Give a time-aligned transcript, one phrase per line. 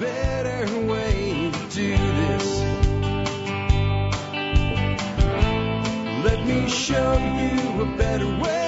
[0.00, 2.60] better way to do this.
[6.24, 8.64] Let me show you a better way.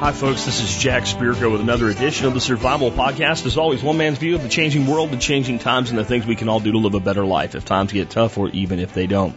[0.00, 0.44] Hi, folks.
[0.44, 3.46] This is Jack Spirko with another edition of the Survival Podcast.
[3.46, 6.26] As always, one man's view of the changing world, the changing times, and the things
[6.26, 8.80] we can all do to live a better life if times get tough or even
[8.80, 9.34] if they don't.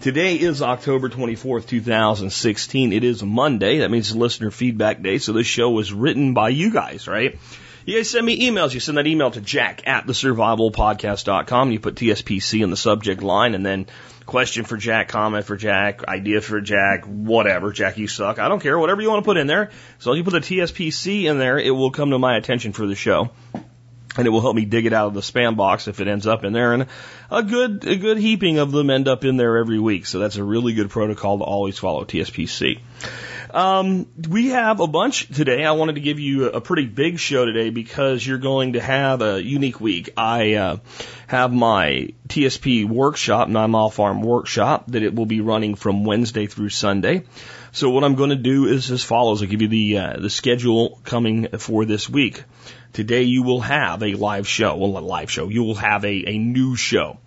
[0.00, 2.92] Today is October 24th, 2016.
[2.92, 3.78] It is Monday.
[3.78, 5.18] That means listener feedback day.
[5.18, 7.36] So this show was written by you guys, right?
[7.86, 8.74] You send me emails.
[8.74, 11.70] You send that email to jack at thesurvivalpodcast.com.
[11.70, 13.86] You put TSPC in the subject line and then
[14.26, 17.70] question for Jack, comment for Jack, idea for Jack, whatever.
[17.70, 18.40] Jack, you suck.
[18.40, 18.76] I don't care.
[18.76, 19.70] Whatever you want to put in there.
[20.00, 22.96] So you put the TSPC in there, it will come to my attention for the
[22.96, 23.30] show
[24.18, 26.26] and it will help me dig it out of the spam box if it ends
[26.26, 26.72] up in there.
[26.72, 26.86] And
[27.30, 30.06] a good, a good heaping of them end up in there every week.
[30.06, 32.80] So that's a really good protocol to always follow TSPC.
[33.50, 35.64] Um, we have a bunch today.
[35.64, 39.22] I wanted to give you a pretty big show today because you're going to have
[39.22, 40.10] a unique week.
[40.16, 40.76] I uh,
[41.26, 46.46] have my TSP workshop, Nine Mile Farm workshop, that it will be running from Wednesday
[46.46, 47.22] through Sunday.
[47.72, 49.42] So what I'm going to do is as follows.
[49.42, 52.42] I'll give you the uh, the schedule coming for this week.
[52.92, 54.76] Today you will have a live show.
[54.76, 55.48] Well, a live show.
[55.48, 57.18] You will have a, a new show.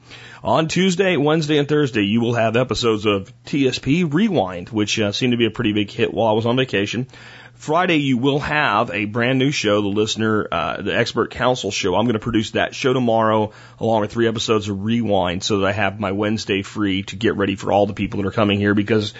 [0.41, 5.31] On Tuesday, Wednesday, and Thursday, you will have episodes of TSP Rewind, which uh, seemed
[5.31, 7.07] to be a pretty big hit while I was on vacation.
[7.55, 11.93] Friday, you will have a brand new show, the listener, uh, the expert council show.
[11.93, 15.67] I'm going to produce that show tomorrow, along with three episodes of Rewind, so that
[15.67, 18.59] I have my Wednesday free to get ready for all the people that are coming
[18.59, 19.13] here because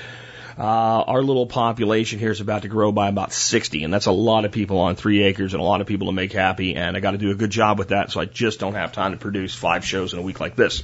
[0.59, 0.63] uh,
[1.07, 4.43] our little population here is about to grow by about 60, and that's a lot
[4.43, 6.99] of people on three acres and a lot of people to make happy, and I
[6.99, 9.17] got to do a good job with that, so I just don't have time to
[9.17, 10.83] produce five shows in a week like this.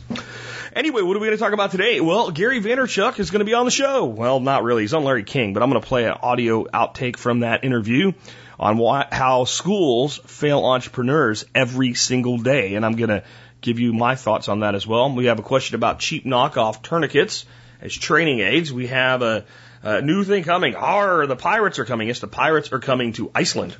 [0.73, 1.99] Anyway, what are we going to talk about today?
[1.99, 4.05] Well, Gary Vaynerchuk is going to be on the show.
[4.05, 4.83] Well, not really.
[4.83, 8.13] He's on Larry King, but I'm going to play an audio outtake from that interview
[8.57, 13.23] on why, how schools fail entrepreneurs every single day, and I'm going to
[13.59, 15.13] give you my thoughts on that as well.
[15.13, 17.45] We have a question about cheap knockoff tourniquets
[17.81, 18.71] as training aids.
[18.71, 19.43] We have a
[19.85, 20.75] uh, new thing coming.
[20.75, 22.07] Are the pirates are coming.
[22.07, 23.75] Yes, the pirates are coming to Iceland.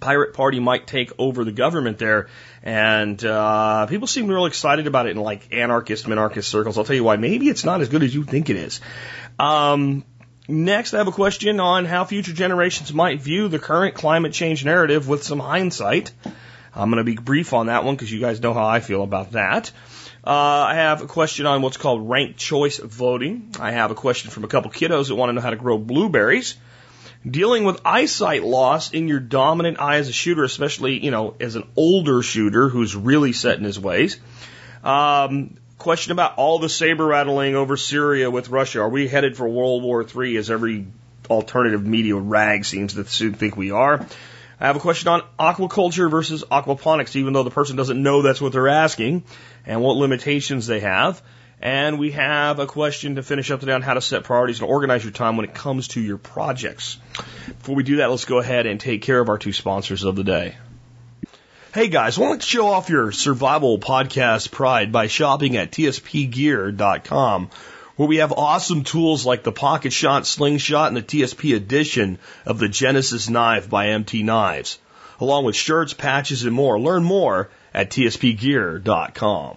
[0.00, 2.28] Pirate party might take over the government there,
[2.62, 6.78] and uh, people seem real excited about it in like anarchist, minarchist circles.
[6.78, 7.16] I'll tell you why.
[7.16, 8.80] Maybe it's not as good as you think it is.
[9.38, 10.04] Um,
[10.46, 14.64] next, I have a question on how future generations might view the current climate change
[14.64, 16.12] narrative with some hindsight.
[16.74, 19.02] I'm going to be brief on that one because you guys know how I feel
[19.02, 19.72] about that.
[20.28, 23.54] Uh, I have a question on what's called ranked choice voting.
[23.58, 25.78] I have a question from a couple kiddos that want to know how to grow
[25.78, 26.54] blueberries.
[27.28, 31.56] Dealing with eyesight loss in your dominant eye as a shooter, especially, you know, as
[31.56, 34.20] an older shooter who's really set in his ways.
[34.84, 38.82] Um, question about all the saber rattling over Syria with Russia.
[38.82, 40.88] Are we headed for World War III as every
[41.30, 44.06] alternative media rag seems to think we are?
[44.60, 48.40] I have a question on aquaculture versus aquaponics, even though the person doesn't know that's
[48.40, 49.22] what they're asking
[49.64, 51.22] and what limitations they have.
[51.60, 54.68] And we have a question to finish up today on how to set priorities and
[54.68, 56.98] organize your time when it comes to your projects.
[57.46, 60.16] Before we do that, let's go ahead and take care of our two sponsors of
[60.16, 60.56] the day.
[61.74, 67.50] Hey guys, why don't you show off your survival podcast pride by shopping at tspgear.com
[67.98, 72.60] where we have awesome tools like the Pocket Shot Slingshot and the TSP edition of
[72.60, 74.78] the Genesis knife by MT Knives,
[75.18, 76.78] along with shirts, patches, and more.
[76.78, 79.56] Learn more at tspgear.com.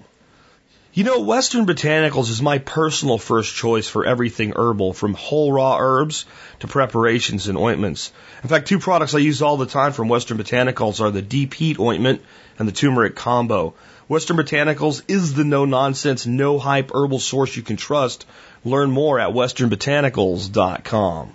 [0.93, 5.77] You know, Western Botanicals is my personal first choice for everything herbal, from whole raw
[5.79, 6.25] herbs
[6.61, 8.11] to preparations and ointments.
[8.41, 11.53] In fact, two products I use all the time from Western Botanicals are the Deep
[11.53, 12.23] Heat Ointment
[12.57, 13.75] and the Turmeric Combo.
[14.11, 18.25] Western Botanicals is the no nonsense, no hype herbal source you can trust.
[18.65, 21.33] Learn more at westernbotanicals.com.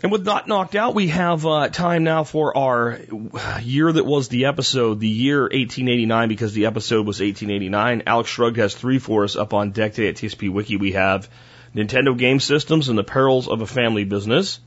[0.00, 3.00] And with Not Knocked Out, we have uh, time now for our
[3.64, 8.04] year that was the episode, the year 1889, because the episode was 1889.
[8.06, 10.76] Alex Shrugged has three for us up on deck today at TSP Wiki.
[10.76, 11.28] We have
[11.74, 14.60] Nintendo Game Systems and the Perils of a Family Business.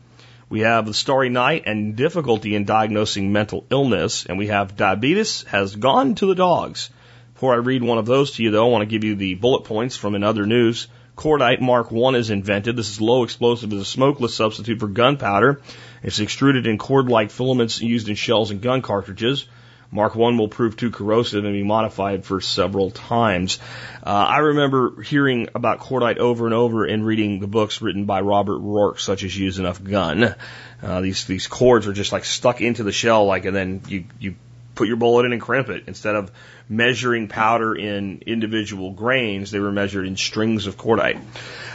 [0.50, 4.26] We have the Starry Night and difficulty in diagnosing mental illness.
[4.26, 6.90] And we have Diabetes has gone to the dogs.
[7.36, 9.36] Before I read one of those to you, though, I want to give you the
[9.36, 10.88] bullet points from another news.
[11.16, 12.76] Cordite Mark I is invented.
[12.76, 15.62] This is low explosive as a smokeless substitute for gunpowder.
[16.02, 19.46] It's extruded in cord-like filaments used in shells and gun cartridges.
[19.92, 23.58] Mark I will prove too corrosive and be modified for several times.
[24.06, 28.22] Uh, I remember hearing about cordite over and over and reading the books written by
[28.22, 30.36] Robert Ruark, such as Use Enough Gun.
[30.84, 34.06] Uh, these these cords are just like stuck into the shell, like, and then you
[34.20, 34.36] you
[34.76, 36.32] put your bullet in and crimp it instead of
[36.70, 39.50] measuring powder in individual grains.
[39.50, 41.20] They were measured in strings of cordite.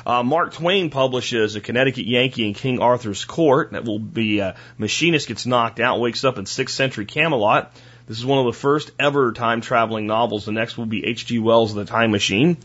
[0.07, 4.57] Uh, Mark Twain publishes a Connecticut Yankee in King Arthur's court that will be a
[4.79, 7.73] machinist gets knocked out, wakes up in 6th century Camelot
[8.07, 10.45] This is one of the first ever time traveling novels.
[10.45, 11.39] The next will be H.G.
[11.39, 12.59] Wells' The Time Machine.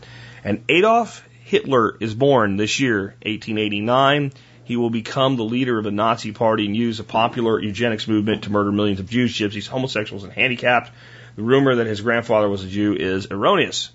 [0.44, 4.32] And Adolf Hitler is born this year, 1889.
[4.64, 8.44] He will become the leader of the Nazi Party and use a popular eugenics movement
[8.44, 10.90] to murder millions of Jews, gypsies, homosexuals, and handicapped.
[11.36, 13.90] The rumor that his grandfather was a Jew is erroneous.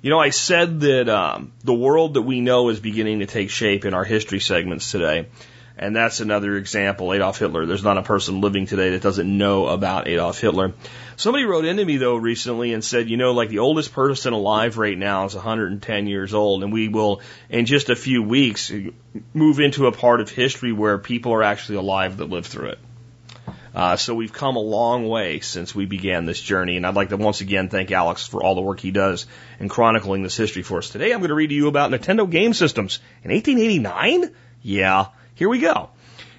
[0.00, 3.50] You know, I said that um, the world that we know is beginning to take
[3.50, 5.26] shape in our history segments today.
[5.80, 7.64] And that's another example, Adolf Hitler.
[7.64, 10.74] There's not a person living today that doesn't know about Adolf Hitler.
[11.16, 14.76] Somebody wrote into me though recently and said, you know, like the oldest person alive
[14.76, 18.70] right now is 110 years old, and we will, in just a few weeks,
[19.32, 22.78] move into a part of history where people are actually alive that lived through it.
[23.74, 27.08] Uh, so we've come a long way since we began this journey, and I'd like
[27.08, 29.26] to once again thank Alex for all the work he does
[29.58, 30.90] in chronicling this history for us.
[30.90, 34.34] Today I'm going to read to you about Nintendo Game Systems in 1889.
[34.62, 35.06] Yeah,
[35.40, 35.88] here we go.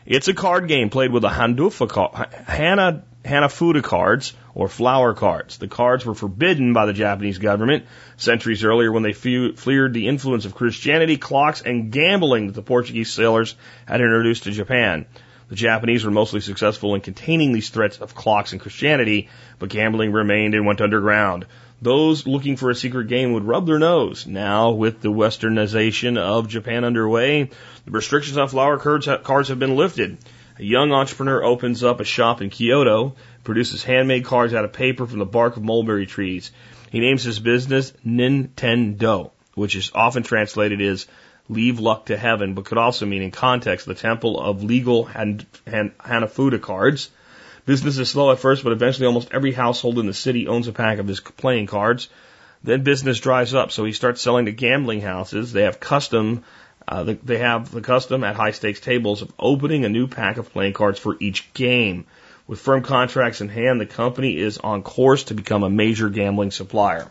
[0.06, 5.57] It's a card game played with a Handufa Hana, Hanafuda cards or flower cards.
[5.57, 7.86] The cards were forbidden by the Japanese government
[8.18, 13.12] centuries earlier when they feared the influence of Christianity, clocks, and gambling that the Portuguese
[13.12, 13.56] sailors
[13.88, 15.07] had introduced to Japan.
[15.50, 20.12] The Japanese were mostly successful in containing these threats of clocks and Christianity, but gambling
[20.12, 21.48] remained and went underground.
[21.81, 24.27] Those looking for a secret game would rub their nose.
[24.27, 27.50] Now, with the westernization of Japan underway,
[27.86, 30.18] the restrictions on flower cards, have been lifted.
[30.60, 35.07] A young entrepreneur opens up a shop in Kyoto, produces handmade cards out of paper
[35.07, 36.51] from the bark of mulberry trees.
[36.92, 41.07] He names his business Nintendo, which is often translated as
[41.50, 45.45] leave luck to heaven, but could also mean in context the temple of legal Han-
[45.69, 47.10] Han- Hanafuda cards.
[47.66, 50.74] Business is slow at first, but eventually almost every household in the city owns a
[50.74, 52.10] pack of his playing cards.
[52.63, 55.51] Then business dries up, so he starts selling to gambling houses.
[55.51, 56.44] They have custom,
[56.88, 60.51] uh, they have the custom at high stakes tables of opening a new pack of
[60.51, 62.06] playing cards for each game.
[62.48, 66.51] With firm contracts in hand, the company is on course to become a major gambling
[66.51, 67.07] supplier.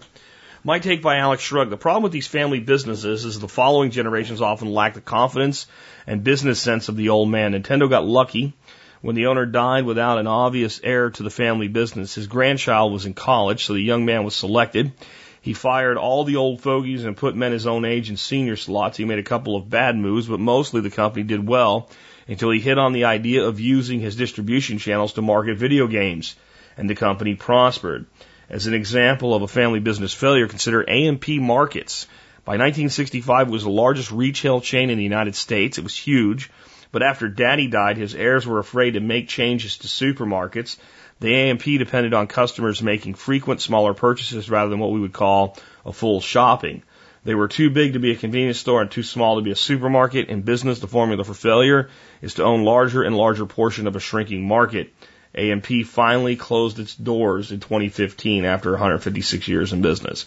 [0.63, 1.71] My take by Alex Shrug.
[1.71, 5.67] The problem with these family businesses is the following generations often lack the confidence
[6.07, 7.53] and business sense of the old man.
[7.53, 8.53] Nintendo got lucky
[9.01, 12.15] when the owner died without an obvious heir to the family business.
[12.15, 14.93] His grandchild was in college, so the young man was selected.
[15.43, 18.99] He fired all the old fogies and put men his own age in senior slots.
[18.99, 21.89] He made a couple of bad moves, but mostly the company did well
[22.29, 26.37] until he hit on the idea of using his distribution channels to market video games,
[26.77, 28.07] and the company prospered.
[28.51, 32.07] As an example of a family business failure, consider A&P Markets.
[32.45, 35.79] By 1965, it was the largest retail chain in the United States.
[35.79, 36.51] It was huge.
[36.93, 40.77] But after daddy died, his heirs were afraid to make changes to supermarkets.
[41.21, 45.57] The A&P depended on customers making frequent smaller purchases rather than what we would call
[45.85, 46.83] a full shopping.
[47.25, 49.57] They were too big to be a convenience store and too small to be a
[49.57, 50.29] supermarket.
[50.29, 51.91] In business, the formula for failure
[52.23, 54.95] is to own larger and larger portion of a shrinking market.
[55.35, 60.27] A&P finally closed its doors in 2015 after 156 years in business.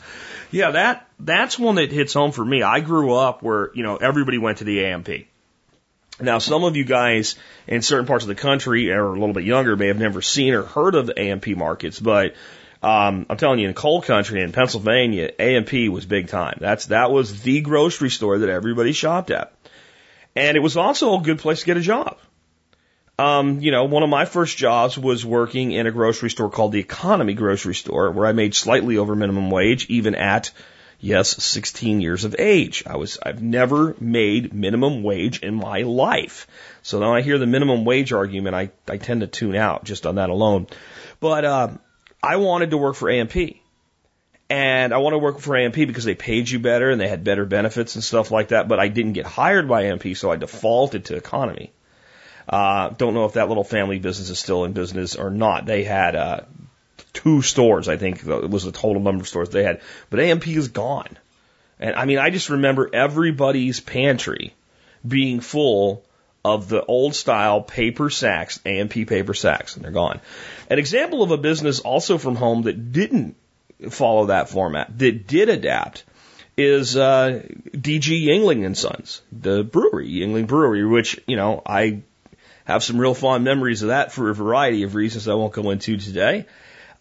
[0.51, 2.61] Yeah, that that's one that hits home for me.
[2.61, 5.27] I grew up where, you know, everybody went to the A&P.
[6.19, 7.35] Now, some of you guys
[7.67, 10.53] in certain parts of the country or a little bit younger may have never seen
[10.53, 12.35] or heard of the A&P markets, but
[12.83, 16.57] um, I'm telling you, in coal country in Pennsylvania, A&P was big time.
[16.59, 19.53] That's that was the grocery store that everybody shopped at,
[20.35, 22.17] and it was also a good place to get a job.
[23.17, 26.71] Um, you know, one of my first jobs was working in a grocery store called
[26.71, 30.51] the Economy Grocery Store, where I made slightly over minimum wage, even at
[31.03, 32.83] yes, 16 years of age.
[32.87, 36.47] I was, I've never made minimum wage in my life.
[36.81, 40.05] So now I hear the minimum wage argument, I, I tend to tune out just
[40.05, 40.67] on that alone.
[41.19, 41.69] But, uh,
[42.21, 43.61] I wanted to work for A&P.
[44.49, 47.23] And I want to work for A&P because they paid you better and they had
[47.23, 48.67] better benefits and stuff like that.
[48.67, 51.73] But I didn't get hired by A&P, so I defaulted to economy.
[52.47, 55.65] Uh, don't know if that little family business is still in business or not.
[55.65, 56.41] They had, uh,
[57.13, 59.81] two stores, I think it was the total number of stores they had.
[60.09, 61.17] But A&P is gone.
[61.79, 64.53] And I mean, I just remember everybody's pantry
[65.07, 66.03] being full
[66.45, 70.19] of the old style paper sacks, A&P paper sacks, and they're gone.
[70.69, 73.35] An example of a business also from home that didn't
[73.89, 76.03] follow that format, that did adapt,
[76.57, 82.01] is uh, DG Yuengling and Sons, the brewery, Yuengling Brewery, which you know I
[82.65, 85.71] have some real fond memories of that for a variety of reasons I won't go
[85.71, 86.45] into today.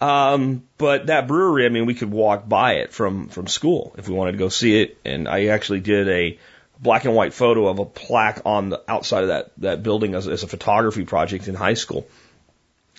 [0.02, 4.08] Um, but that brewery, I mean, we could walk by it from, from school if
[4.08, 4.98] we wanted to go see it.
[5.04, 6.38] And I actually did a
[6.80, 10.26] black and white photo of a plaque on the outside of that, that building as,
[10.26, 12.04] as a photography project in high school.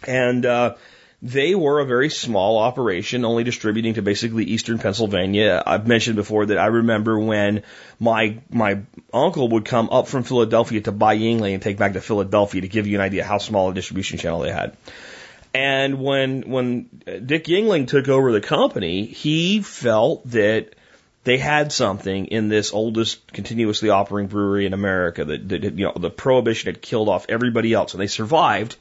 [0.07, 0.75] And, uh,
[1.21, 5.63] they were a very small operation, only distributing to basically eastern Pennsylvania.
[5.65, 7.63] I've mentioned before that I remember when
[7.97, 8.81] my my
[9.13, 12.67] uncle would come up from Philadelphia to buy Yuengling and take back to Philadelphia to
[12.67, 14.75] give you an idea how small a distribution channel they had.
[15.53, 20.73] And when when Dick Yuengling took over the company, he felt that
[21.23, 25.93] they had something in this oldest continuously operating brewery in America that, that you know
[25.95, 28.75] the prohibition had killed off everybody else, and they survived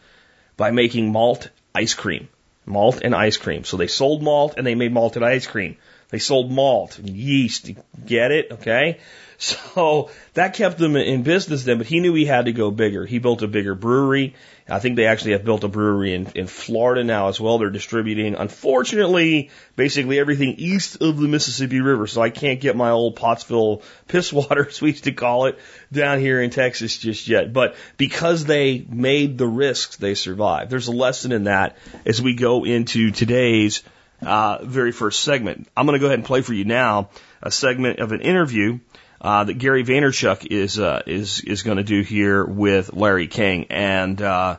[0.56, 2.28] by making malt ice cream,
[2.66, 3.64] malt and ice cream.
[3.64, 5.76] So they sold malt and they made malted ice cream.
[6.08, 7.70] They sold malt and yeast.
[8.06, 8.52] Get it?
[8.52, 8.98] Okay.
[9.42, 13.04] So that kept them in business then, but he knew he had to go bigger.
[13.04, 14.36] He built a bigger brewery.
[14.68, 17.58] I think they actually have built a brewery in, in Florida now as well.
[17.58, 22.06] They're distributing, unfortunately, basically everything east of the Mississippi River.
[22.06, 25.58] So I can't get my old Pottsville piss water, as we used to call it,
[25.90, 27.52] down here in Texas just yet.
[27.52, 30.70] But because they made the risks, they survived.
[30.70, 33.82] There's a lesson in that as we go into today's
[34.24, 35.66] uh, very first segment.
[35.76, 37.10] I'm going to go ahead and play for you now
[37.42, 38.78] a segment of an interview
[39.22, 43.66] uh, that Gary Vaynerchuk is uh, is is going to do here with Larry King,
[43.70, 44.56] and uh,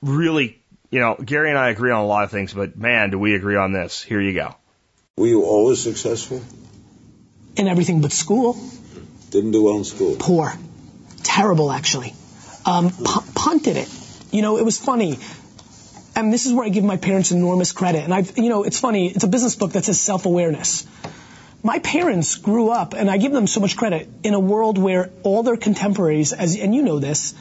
[0.00, 3.18] really, you know, Gary and I agree on a lot of things, but man, do
[3.18, 4.00] we agree on this?
[4.00, 4.54] Here you go.
[5.16, 6.40] Were you always successful?
[7.56, 8.56] In everything but school.
[9.30, 10.14] Didn't do well in school.
[10.20, 10.52] Poor,
[11.24, 12.14] terrible actually.
[12.64, 13.88] Um, pu- punted it.
[14.30, 15.18] You know, it was funny.
[16.14, 18.04] And this is where I give my parents enormous credit.
[18.04, 19.08] And I've, you know, it's funny.
[19.08, 20.86] It's a business book that says self-awareness
[21.66, 25.10] my parents grew up, and I give them so much credit, in a world where
[25.24, 27.34] all their contemporaries, as, and you know this,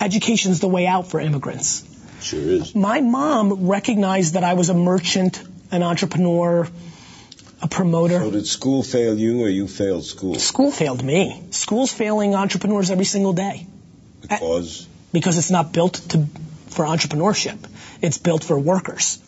[0.00, 1.84] education's the way out for immigrants.
[2.20, 2.74] Sure is.
[2.74, 6.68] My mom recognized that I was a merchant, an entrepreneur,
[7.62, 8.18] a promoter.
[8.18, 10.34] So did school fail you or you failed school?
[10.34, 11.44] School failed me.
[11.50, 13.66] School's failing entrepreneurs every single day.
[14.20, 14.88] Because?
[15.12, 16.26] Because it's not built to,
[16.66, 17.58] for entrepreneurship.
[18.02, 19.22] It's built for workers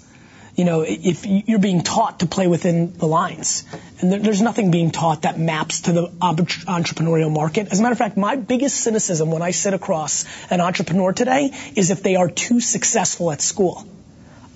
[0.61, 3.65] you know, if you're being taught to play within the lines,
[4.01, 7.69] and there's nothing being taught that maps to the entrepreneurial market.
[7.71, 11.51] As a matter of fact, my biggest cynicism when I sit across an entrepreneur today
[11.77, 13.87] is if they are too successful at school.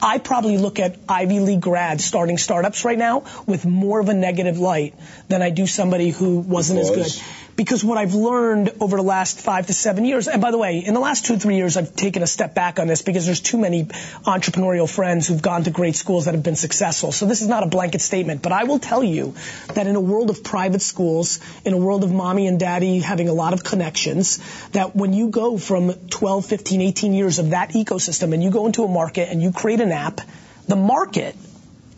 [0.03, 4.15] I probably look at Ivy League grads starting startups right now with more of a
[4.15, 4.95] negative light
[5.29, 7.23] than I do somebody who wasn't as good
[7.57, 10.79] because what I've learned over the last five to seven years, and by the way,
[10.79, 13.41] in the last two, three years, I've taken a step back on this because there's
[13.41, 17.13] too many entrepreneurial friends who've gone to great schools that have been successful.
[17.13, 19.35] So this is not a blanket statement, but I will tell you
[19.75, 23.29] that in a world of private schools, in a world of mommy and daddy having
[23.29, 24.39] a lot of connections,
[24.71, 28.67] that when you go from 12, 15, 18 years of that ecosystem and you go
[28.67, 30.21] into a market and you create an app,
[30.67, 31.37] the market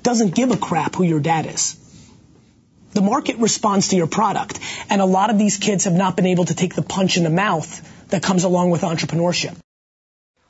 [0.02, 1.76] doesn't give a crap who your dad is.
[2.96, 4.58] The market responds to your product.
[4.88, 7.24] And a lot of these kids have not been able to take the punch in
[7.24, 7.70] the mouth
[8.08, 9.54] that comes along with entrepreneurship.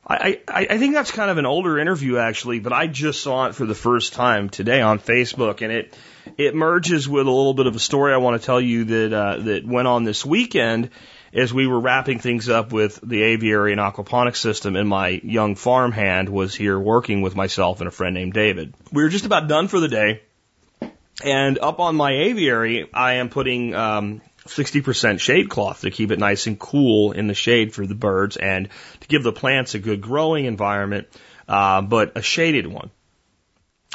[0.09, 3.57] I, I, think that's kind of an older interview actually, but I just saw it
[3.57, 5.99] for the first time today on Facebook, and it
[6.37, 9.13] it merges with a little bit of a story I want to tell you that
[9.13, 10.91] uh, that went on this weekend
[11.33, 15.57] as we were wrapping things up with the aviary and aquaponics system, and my young
[15.57, 18.75] farmhand was here working with myself and a friend named David.
[18.93, 20.21] We were just about done for the day,
[21.25, 26.19] and up on my aviary, I am putting um, 60% shade cloth to keep it
[26.19, 28.69] nice and cool in the shade for the birds and
[29.01, 31.09] to give the plants a good growing environment,
[31.49, 32.91] uh, but a shaded one.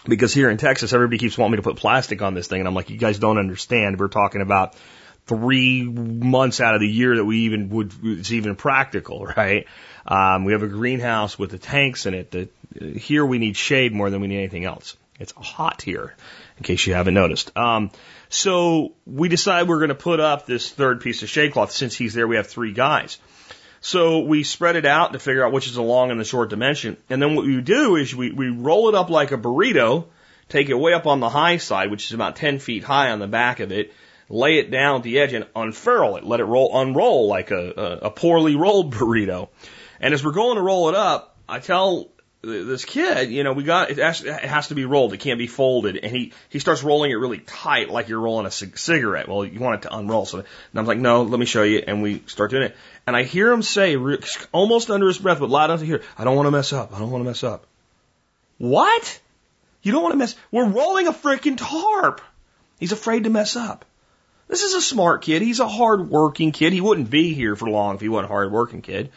[0.08, 2.68] Because here in Texas, everybody keeps wanting me to put plastic on this thing, and
[2.68, 4.00] I'm like, you guys don't understand.
[4.00, 4.75] We're talking about
[5.28, 9.68] three months out of the year that we even would it's even practical, right?
[10.08, 12.32] Um, we have a greenhouse with the tanks in it.
[12.32, 12.51] That
[12.98, 14.98] here we need shade more than we need anything else.
[15.20, 16.16] It's hot here
[16.62, 17.58] in case you haven't noticed.
[17.58, 17.89] Um,
[18.30, 21.72] so we decide we're going to put up this third piece of shade cloth.
[21.72, 23.18] Since he's there, we have three guys.
[23.80, 26.51] So we spread it out to figure out which is the long and the short
[26.51, 26.98] dimension.
[27.10, 30.06] And then what we do is we, we roll it up like a burrito,
[30.50, 33.18] take it way up on the high side, which is about 10 feet high on
[33.18, 33.91] the back of it,
[34.30, 37.74] lay it down at the edge and unfurl it, let it roll, unroll like a,
[37.75, 39.50] a, a poorly rolled burrito.
[40.00, 42.12] And as we're going to roll it up, I tell
[42.43, 45.13] this kid, you know, we got it has, it has to be rolled.
[45.13, 45.98] It can't be folded.
[45.98, 49.27] And he he starts rolling it really tight, like you're rolling a c- cigarette.
[49.27, 50.25] Well, you want it to unroll.
[50.25, 51.83] So and I'm like, no, let me show you.
[51.86, 52.75] And we start doing it.
[53.05, 53.95] And I hear him say,
[54.51, 56.95] almost under his breath, but loud enough to hear, I don't want to mess up.
[56.95, 57.65] I don't want to mess up.
[58.57, 59.19] What?
[59.83, 60.36] You don't want to mess?
[60.51, 62.21] We're rolling a freaking tarp.
[62.79, 63.86] He's afraid to mess up.
[64.48, 65.41] This is a smart kid.
[65.41, 66.74] He's a hard working kid.
[66.74, 69.12] He wouldn't be here for long if he wasn't a hard working kid.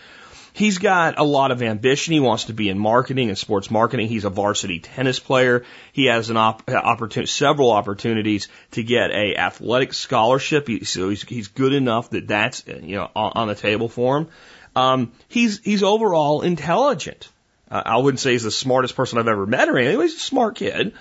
[0.56, 2.12] He's got a lot of ambition.
[2.14, 4.06] He wants to be in marketing and sports marketing.
[4.06, 5.64] He's a varsity tennis player.
[5.92, 10.68] He has an op- opportunity, several opportunities to get a athletic scholarship.
[10.68, 14.18] He, so he's, he's good enough that that's, you know, on, on the table for
[14.18, 14.28] him.
[14.76, 17.28] Um, he's, he's overall intelligent.
[17.68, 20.00] Uh, I wouldn't say he's the smartest person I've ever met or anything.
[20.00, 20.94] He's a smart kid.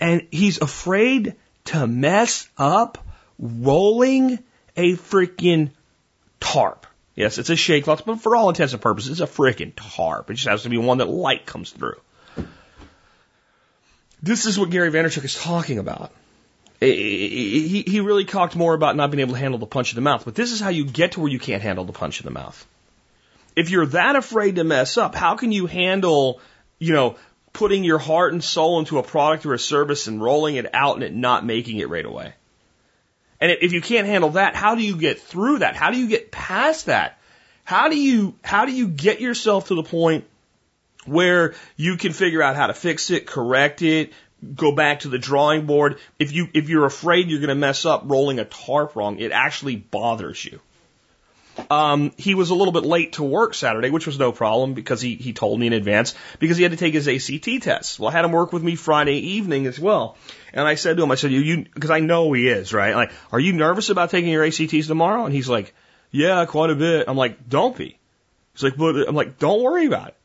[0.00, 2.98] And he's afraid to mess up
[3.38, 4.40] rolling
[4.76, 5.70] a freaking
[6.40, 6.88] tarp.
[7.14, 10.30] Yes, it's a shade cloth, but for all intents and purposes, it's a freaking tarp.
[10.30, 12.00] It just has to be one that light comes through.
[14.22, 16.10] this is what Gary Vaynerchuk is talking about.
[16.80, 20.02] He, he really talked more about not being able to handle the punch in the
[20.02, 22.24] mouth, but this is how you get to where you can't handle the punch in
[22.24, 22.66] the mouth.
[23.56, 26.40] If you're that afraid to mess up, how can you handle,
[26.80, 27.16] you know,
[27.52, 30.96] putting your heart and soul into a product or a service and rolling it out
[30.96, 32.34] and it not making it right away?
[33.40, 35.76] And if you can't handle that, how do you get through that?
[35.76, 37.18] How do you get past that?
[37.64, 40.24] How do you, how do you get yourself to the point
[41.06, 44.12] where you can figure out how to fix it, correct it,
[44.54, 45.98] go back to the drawing board.
[46.18, 49.32] If you if you're afraid you're going to mess up rolling a tarp wrong, it
[49.32, 50.60] actually bothers you.
[51.70, 55.00] Um, he was a little bit late to work Saturday, which was no problem because
[55.00, 57.98] he he told me in advance because he had to take his ACT test.
[57.98, 60.16] Well, I had him work with me Friday evening as well,
[60.54, 62.94] and I said to him, I said, you you because I know he is right.
[62.94, 65.26] Like, are you nervous about taking your ACTs tomorrow?
[65.26, 65.74] And he's like,
[66.12, 67.08] yeah, quite a bit.
[67.08, 67.98] I'm like, don't be.
[68.52, 70.16] He's like, but I'm like, don't worry about it.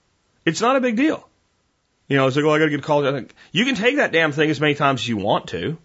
[0.46, 1.28] It's not a big deal.
[2.08, 2.90] You know, it's like, well, I got to get.
[2.90, 5.78] I think you can take that damn thing as many times as you want to.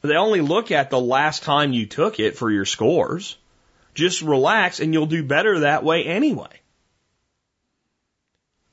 [0.00, 3.36] They only look at the last time you took it for your scores.
[3.92, 6.48] Just relax and you'll do better that way anyway.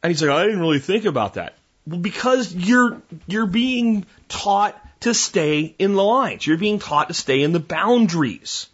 [0.01, 1.56] And he's like, I didn't really think about that.
[1.87, 6.45] Because you're, you're being taught to stay in the lines.
[6.45, 8.67] You're being taught to stay in the boundaries.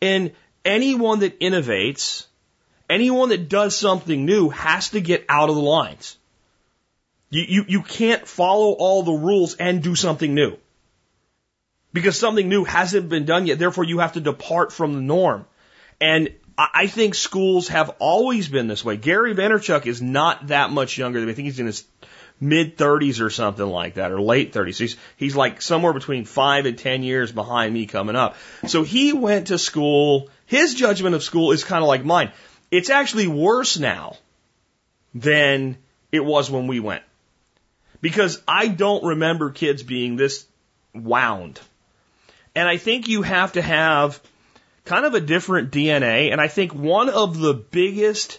[0.00, 0.32] And
[0.64, 2.26] anyone that innovates,
[2.88, 6.16] anyone that does something new has to get out of the lines.
[7.30, 10.56] You, you, you can't follow all the rules and do something new.
[11.92, 15.46] Because something new hasn't been done yet, therefore you have to depart from the norm.
[16.00, 18.96] And I think schools have always been this way.
[18.96, 21.32] Gary Vaynerchuk is not that much younger than me.
[21.32, 21.84] I think he's in his
[22.40, 24.78] mid 30s or something like that, or late 30s.
[24.78, 28.36] He's, he's like somewhere between five and 10 years behind me coming up.
[28.66, 30.28] So he went to school.
[30.46, 32.32] His judgment of school is kind of like mine.
[32.70, 34.16] It's actually worse now
[35.14, 35.76] than
[36.10, 37.02] it was when we went.
[38.00, 40.44] Because I don't remember kids being this
[40.92, 41.60] wound.
[42.54, 44.20] And I think you have to have
[44.84, 46.30] kind of a different DNA.
[46.30, 48.38] And I think one of the biggest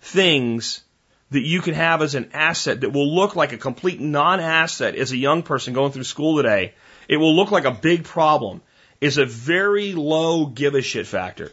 [0.00, 0.82] things
[1.30, 5.12] that you can have as an asset that will look like a complete non-asset as
[5.12, 6.74] a young person going through school today,
[7.08, 8.62] it will look like a big problem,
[9.00, 11.52] is a very low give a shit factor.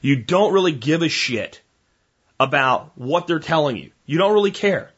[0.00, 1.60] You don't really give a shit
[2.40, 3.90] about what they're telling you.
[4.06, 4.90] You don't really care.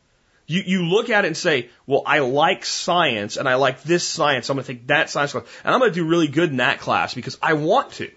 [0.47, 4.07] You, you look at it and say, well, I like science and I like this
[4.07, 4.51] science.
[4.51, 6.57] I'm going to take that science class and I'm going to do really good in
[6.57, 8.11] that class because I want to.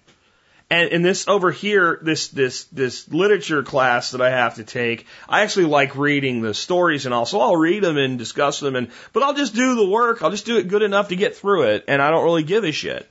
[0.74, 5.06] And in this over here, this, this, this literature class that I have to take,
[5.30, 7.28] I actually like reading the stories and all.
[7.28, 10.24] So I'll read them and discuss them and, but I'll just do the work.
[10.24, 11.84] I'll just do it good enough to get through it.
[11.88, 13.08] And I don't really give a shit.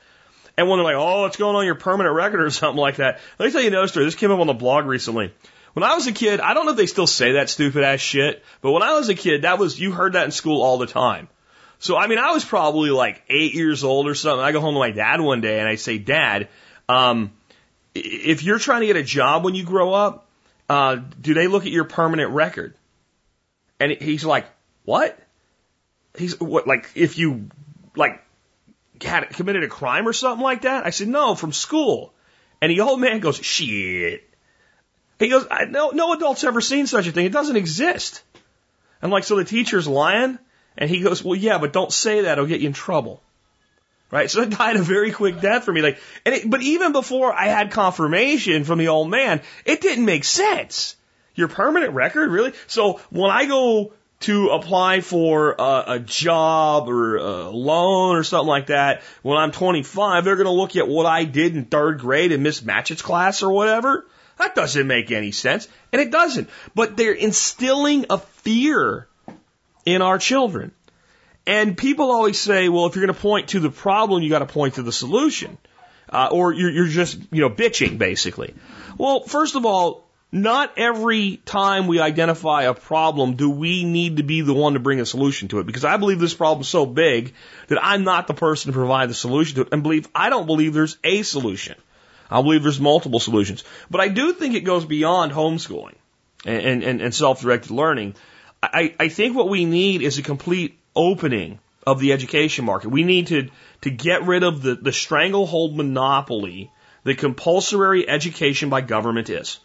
[0.57, 3.21] And when they're like, oh, it's going on your permanent record or something like that.
[3.39, 4.07] Let me tell you another story.
[4.07, 5.33] This came up on the blog recently.
[5.75, 8.01] When I was a kid, I don't know if they still say that stupid ass
[8.01, 10.79] shit, but when I was a kid, that was, you heard that in school all
[10.79, 11.29] the time.
[11.79, 14.45] So, I mean, I was probably like eight years old or something.
[14.45, 16.49] I go home to my dad one day and I say, Dad,
[16.89, 17.33] um,
[17.95, 20.29] if you're trying to get a job when you grow up,
[20.69, 22.75] uh, do they look at your permanent record?
[23.79, 24.47] And he's like,
[24.85, 25.19] what?
[26.17, 27.51] He's what, like, if you,
[27.97, 28.23] like,
[29.03, 30.87] had committed a crime or something like that?
[30.87, 32.13] I said, no, from school.
[32.61, 34.29] And the old man goes, shit.
[35.19, 37.27] He goes, no, no adult's ever seen such a thing.
[37.27, 38.23] It doesn't exist.
[39.01, 40.39] I'm like, so the teacher's lying?
[40.79, 42.33] And he goes, well, yeah, but don't say that.
[42.33, 43.23] It'll get you in trouble.
[44.13, 44.31] Right?
[44.31, 45.81] So that died a very quick death for me.
[45.81, 50.05] Like, and it, but even before I had confirmation from the old man, it didn't
[50.05, 50.97] make sense.
[51.35, 52.53] Your permanent record, really?
[52.67, 58.47] So when I go to apply for a, a job or a loan or something
[58.47, 61.99] like that, when I'm 25, they're going to look at what I did in third
[61.99, 64.07] grade in Miss Matchett's class or whatever.
[64.37, 65.69] That doesn't make any sense.
[65.91, 66.51] And it doesn't.
[66.75, 69.09] But they're instilling a fear
[69.87, 70.73] in our children.
[71.47, 74.41] And people always say, well, if you're going to point to the problem, you got
[74.41, 75.59] to point to the solution.
[76.09, 78.55] Uh, or you're, you're just, you know, bitching, basically.
[78.99, 84.23] Well, first of all, not every time we identify a problem do we need to
[84.23, 85.67] be the one to bring a solution to it.
[85.67, 87.35] Because I believe this problem's so big
[87.69, 89.69] that I'm not the person to provide the solution to it.
[89.73, 91.77] And believe, I don't believe there's a solution.
[92.31, 93.65] I believe there's multiple solutions.
[93.91, 95.97] But I do think it goes beyond homeschooling
[96.47, 98.15] and, and, and self-directed learning.
[98.63, 102.91] I, I think what we need is a complete opening of the education market.
[102.91, 103.49] We need to,
[103.83, 106.71] to get rid of the, the stranglehold monopoly
[107.05, 109.59] that compulsory education by government is.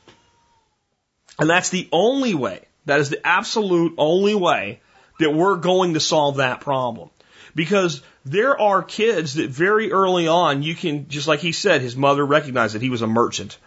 [1.39, 4.81] And that's the only way, that is the absolute only way
[5.19, 7.09] that we're going to solve that problem.
[7.53, 11.95] Because there are kids that very early on, you can, just like he said, his
[11.95, 13.57] mother recognized that he was a merchant.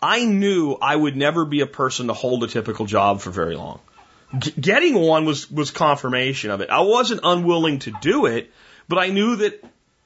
[0.00, 3.56] I knew I would never be a person to hold a typical job for very
[3.56, 3.80] long.
[4.60, 6.70] Getting one was was confirmation of it.
[6.70, 8.50] I wasn't unwilling to do it,
[8.86, 9.64] but I knew that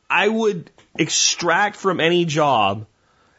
[0.08, 2.86] I would extract from any job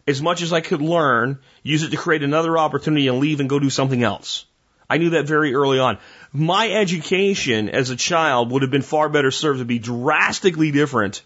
[0.08, 3.50] as much as I could learn, use it to create another opportunity and leave and
[3.50, 4.46] go do something else.
[4.90, 5.98] I knew that very early on.
[6.34, 11.24] My education as a child would have been far better served to be drastically different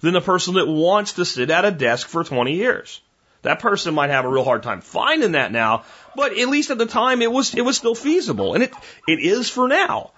[0.00, 3.00] than the person that wants to sit at a desk for 20 years.
[3.42, 5.84] That person might have a real hard time finding that now,
[6.16, 8.72] but at least at the time it was it was still feasible, and it
[9.06, 10.12] it is for now.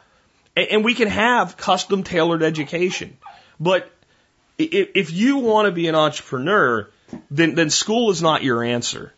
[0.57, 3.17] And, and we can have custom tailored education,
[3.61, 3.91] but
[4.59, 6.89] if, if you want to be an entrepreneur,
[7.31, 9.13] then then school is not your answer.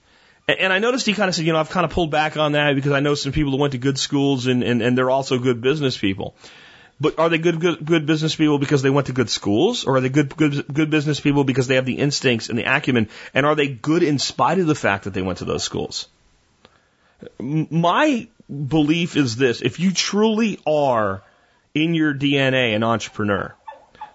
[0.48, 2.36] And, and I noticed he kind of said, you know, I've kind of pulled back
[2.36, 4.96] on that because I know some people that went to good schools and and, and
[4.96, 6.34] they're also good business people.
[7.00, 9.96] But are they good, good good business people because they went to good schools, or
[9.96, 13.08] are they good good good business people because they have the instincts and the acumen?
[13.32, 16.08] And are they good in spite of the fact that they went to those schools?
[17.38, 21.22] My belief is this: if you truly are
[21.74, 23.54] in your DNA an entrepreneur,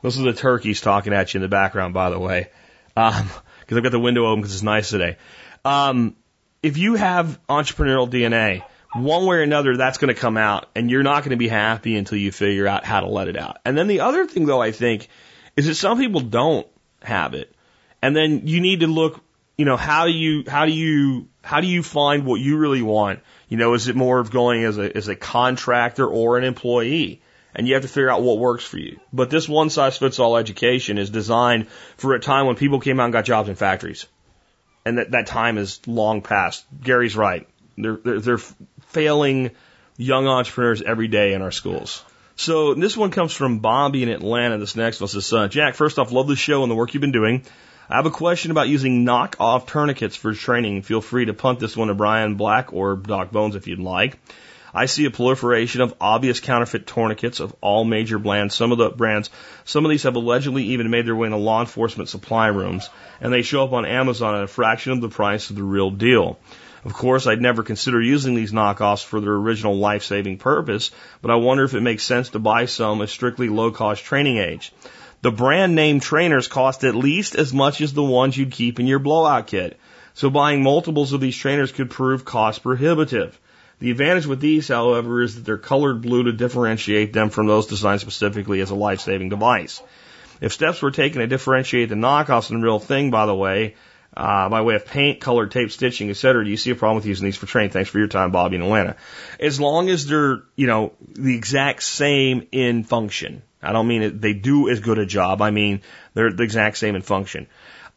[0.01, 2.49] those are the turkeys talking at you in the background, by the way,
[2.93, 3.31] because
[3.69, 5.17] I've got the window open because it's nice today.
[5.63, 6.15] Um,
[6.61, 8.63] if you have entrepreneurial DNA,
[8.95, 11.47] one way or another, that's going to come out, and you're not going to be
[11.47, 13.57] happy until you figure out how to let it out.
[13.65, 15.09] And then the other thing, though, I think,
[15.55, 16.67] is that some people don't
[17.01, 17.53] have it,
[18.01, 19.21] and then you need to look.
[19.57, 22.81] You know, how do you how do you how do you find what you really
[22.81, 23.19] want?
[23.49, 27.21] You know, is it more of going as a as a contractor or an employee?
[27.53, 28.99] And you have to figure out what works for you.
[29.13, 32.99] But this one size fits all education is designed for a time when people came
[32.99, 34.07] out and got jobs in factories.
[34.85, 36.65] And that, that time is long past.
[36.83, 37.47] Gary's right.
[37.77, 38.37] They're, they're, they're
[38.87, 39.51] failing
[39.97, 42.03] young entrepreneurs every day in our schools.
[42.35, 44.57] So this one comes from Bobby in Atlanta.
[44.57, 47.01] This next one says, uh, Jack, first off, love the show and the work you've
[47.01, 47.43] been doing.
[47.87, 50.81] I have a question about using knockoff tourniquets for training.
[50.81, 54.17] Feel free to punt this one to Brian Black or Doc Bones if you'd like.
[54.73, 58.55] I see a proliferation of obvious counterfeit tourniquets of all major brands.
[58.55, 59.29] Some of the brands,
[59.65, 62.89] some of these have allegedly even made their way into law enforcement supply rooms,
[63.21, 65.91] and they show up on Amazon at a fraction of the price of the real
[65.91, 66.39] deal.
[66.85, 70.89] Of course, I'd never consider using these knockoffs for their original life-saving purpose,
[71.21, 74.71] but I wonder if it makes sense to buy some at strictly low-cost training age.
[75.25, 78.85] The brand name trainers cost at least as much as the ones you'd keep in
[78.85, 79.79] your blowout kit,
[80.13, 83.35] so buying multiples of these trainers could prove cost prohibitive.
[83.79, 87.65] The advantage with these, however, is that they're colored blue to differentiate them from those
[87.65, 89.81] designed specifically as a life-saving device.
[90.41, 93.73] If steps were taken to differentiate the knockoffs from the real thing, by the way,
[94.15, 97.07] uh, by way of paint, colored tape, stitching, etc., do you see a problem with
[97.07, 97.71] using these for training?
[97.71, 98.95] Thanks for your time, Bobby in Atlanta.
[99.39, 103.41] As long as they're, you know, the exact same in function.
[103.65, 105.41] I don't mean it, they do as good a job.
[105.41, 105.81] I mean
[106.13, 107.47] they're the exact same in function.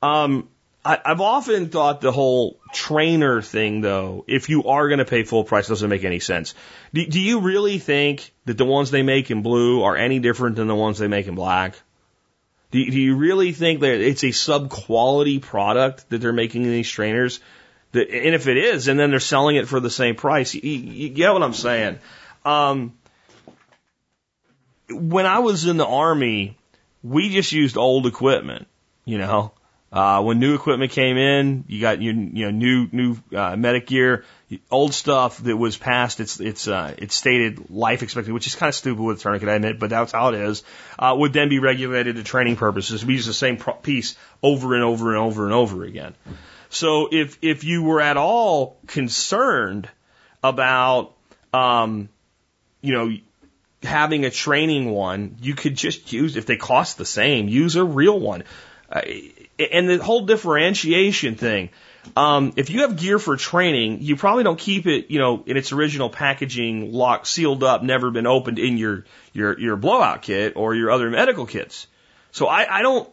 [0.03, 0.49] Um,
[0.85, 5.23] I, I've often thought the whole trainer thing, though, if you are going to pay
[5.25, 6.55] full price, doesn't make any sense.
[6.95, 10.57] Do, do you really think that the ones they make in blue are any different
[10.57, 11.75] than the ones they make in black?
[12.71, 16.71] Do, do you really think that it's a sub quality product that they're making in
[16.71, 17.41] these trainers?
[17.93, 21.09] And if it is, and then they're selling it for the same price, you, you
[21.09, 21.99] get what I'm saying.
[22.45, 22.95] Um,
[24.91, 26.57] when I was in the army,
[27.03, 28.67] we just used old equipment,
[29.05, 29.53] you know.
[29.91, 33.87] Uh, when new equipment came in, you got your, you know, new, new, uh, medic
[33.87, 34.27] gear,
[34.71, 38.69] old stuff that was past its, its, uh, its stated life expectancy, which is kind
[38.69, 40.63] of stupid with a tourniquet, I admit, but that's how it is,
[40.99, 43.03] uh, would then be regulated to training purposes.
[43.03, 46.15] We use the same piece over and over and over and over again.
[46.69, 49.89] So if, if you were at all concerned
[50.45, 51.15] about,
[51.55, 52.11] um,
[52.83, 53.11] you know,
[53.83, 57.85] having a training one, you could just use, if they cost the same, use a
[57.85, 58.45] real one.
[58.91, 59.03] Uh,
[59.59, 61.71] and the whole differentiation thing.
[62.17, 65.57] Um, if you have gear for training, you probably don't keep it, you know, in
[65.57, 70.55] its original packaging, locked, sealed up, never been opened in your your your blowout kit
[70.57, 71.87] or your other medical kits.
[72.31, 73.13] So I, I don't.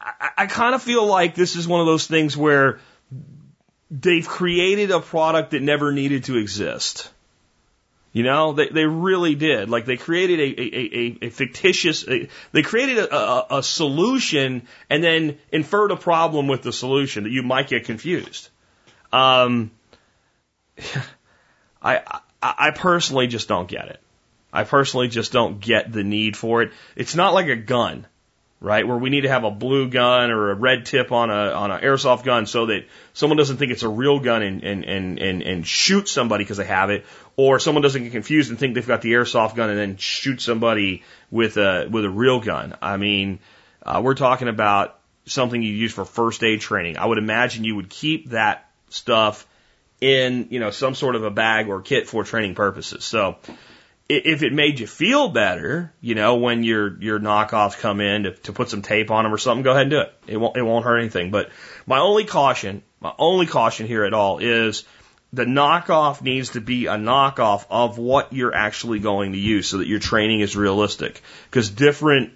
[0.00, 2.80] I, I kind of feel like this is one of those things where
[3.90, 7.10] they've created a product that never needed to exist.
[8.12, 9.70] You know, they, they really did.
[9.70, 14.66] Like they created a, a, a, a fictitious, a, they created a, a, a solution
[14.90, 18.50] and then inferred a problem with the solution that you might get confused.
[19.12, 19.70] Um,
[21.82, 22.02] I,
[22.42, 24.00] I, I personally just don't get it.
[24.52, 26.72] I personally just don't get the need for it.
[26.94, 28.06] It's not like a gun,
[28.62, 28.86] right?
[28.86, 31.70] Where we need to have a blue gun or a red tip on a on
[31.70, 35.18] an airsoft gun so that someone doesn't think it's a real gun and and and
[35.18, 37.04] and, and shoot somebody because they have it,
[37.36, 40.40] or someone doesn't get confused and think they've got the airsoft gun and then shoot
[40.40, 42.76] somebody with a with a real gun.
[42.80, 43.40] I mean,
[43.82, 46.96] uh, we're talking about something you use for first aid training.
[46.96, 49.46] I would imagine you would keep that stuff
[50.00, 53.04] in, you know, some sort of a bag or kit for training purposes.
[53.04, 53.38] So
[54.08, 58.32] if it made you feel better, you know, when your, your knockoffs come in to,
[58.32, 60.14] to put some tape on them or something, go ahead and do it.
[60.26, 61.30] It won't, it won't hurt anything.
[61.30, 61.50] But
[61.86, 64.84] my only caution, my only caution here at all is
[65.32, 69.78] the knockoff needs to be a knockoff of what you're actually going to use so
[69.78, 71.22] that your training is realistic.
[71.50, 72.32] Because different,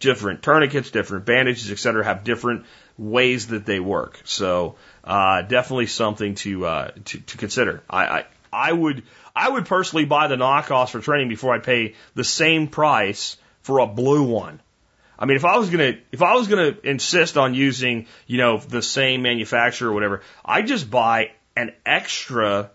[0.00, 2.66] different tourniquets, different bandages, et cetera, have different
[2.98, 4.20] ways that they work.
[4.24, 7.82] So, uh, definitely something to, uh, to, to consider.
[7.88, 9.04] I, I, I would,
[9.34, 13.78] I would personally buy the knockoffs for training before I pay the same price for
[13.78, 14.60] a blue one.
[15.18, 18.58] I mean, if I was gonna, if I was gonna insist on using, you know,
[18.58, 22.70] the same manufacturer or whatever, I'd just buy an extra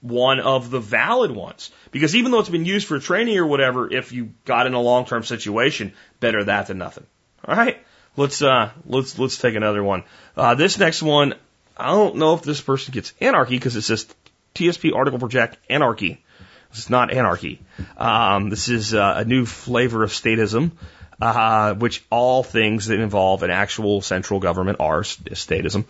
[0.00, 1.70] one of the valid ones.
[1.90, 4.80] Because even though it's been used for training or whatever, if you got in a
[4.80, 7.06] long term situation, better that than nothing.
[7.44, 7.84] All right,
[8.16, 10.04] let's uh, let's let's take another one.
[10.36, 11.34] Uh, this next one,
[11.76, 14.06] I don't know if this person gets anarchy because it says
[14.54, 16.22] TSP article project anarchy.
[16.70, 17.60] This is not anarchy.
[17.96, 20.72] Um, this is uh, a new flavor of statism,
[21.20, 25.84] uh, which all things that involve an actual central government are statism.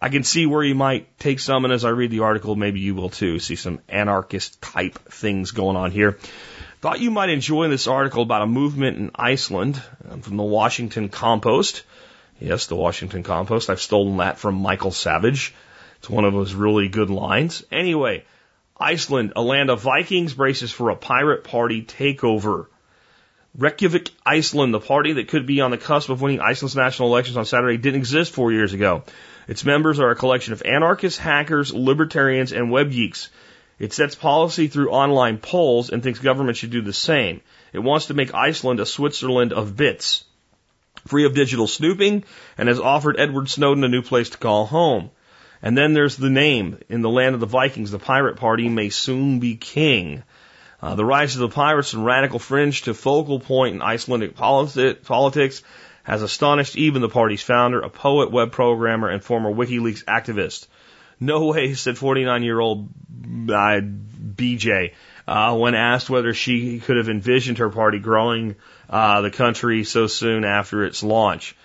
[0.00, 2.80] I can see where you might take some, and as I read the article, maybe
[2.80, 3.38] you will too.
[3.38, 6.18] See some anarchist type things going on here.
[6.82, 11.08] Thought you might enjoy this article about a movement in Iceland um, from the Washington
[11.08, 11.82] Compost.
[12.38, 13.70] Yes, the Washington Compost.
[13.70, 15.54] I've stolen that from Michael Savage.
[16.06, 17.64] It's one of those really good lines.
[17.72, 18.22] Anyway,
[18.78, 22.66] Iceland, a land of Vikings, braces for a pirate party takeover.
[23.58, 27.36] Reykjavik, Iceland, the party that could be on the cusp of winning Iceland's national elections
[27.36, 29.02] on Saturday, didn't exist four years ago.
[29.48, 33.28] Its members are a collection of anarchists, hackers, libertarians, and web geeks.
[33.80, 37.40] It sets policy through online polls and thinks government should do the same.
[37.72, 40.22] It wants to make Iceland a Switzerland of bits,
[41.08, 42.22] free of digital snooping,
[42.56, 45.10] and has offered Edward Snowden a new place to call home.
[45.66, 46.78] And then there's the name.
[46.88, 50.22] In the land of the Vikings, the pirate party may soon be king.
[50.80, 55.02] Uh, the rise of the pirates and radical fringe to focal point in Icelandic politi-
[55.02, 55.64] politics
[56.04, 60.68] has astonished even the party's founder, a poet, web programmer, and former WikiLeaks activist.
[61.18, 62.88] No way, said 49 year old
[63.48, 64.92] uh, BJ,
[65.26, 68.54] uh, when asked whether she could have envisioned her party growing
[68.88, 71.56] uh, the country so soon after its launch.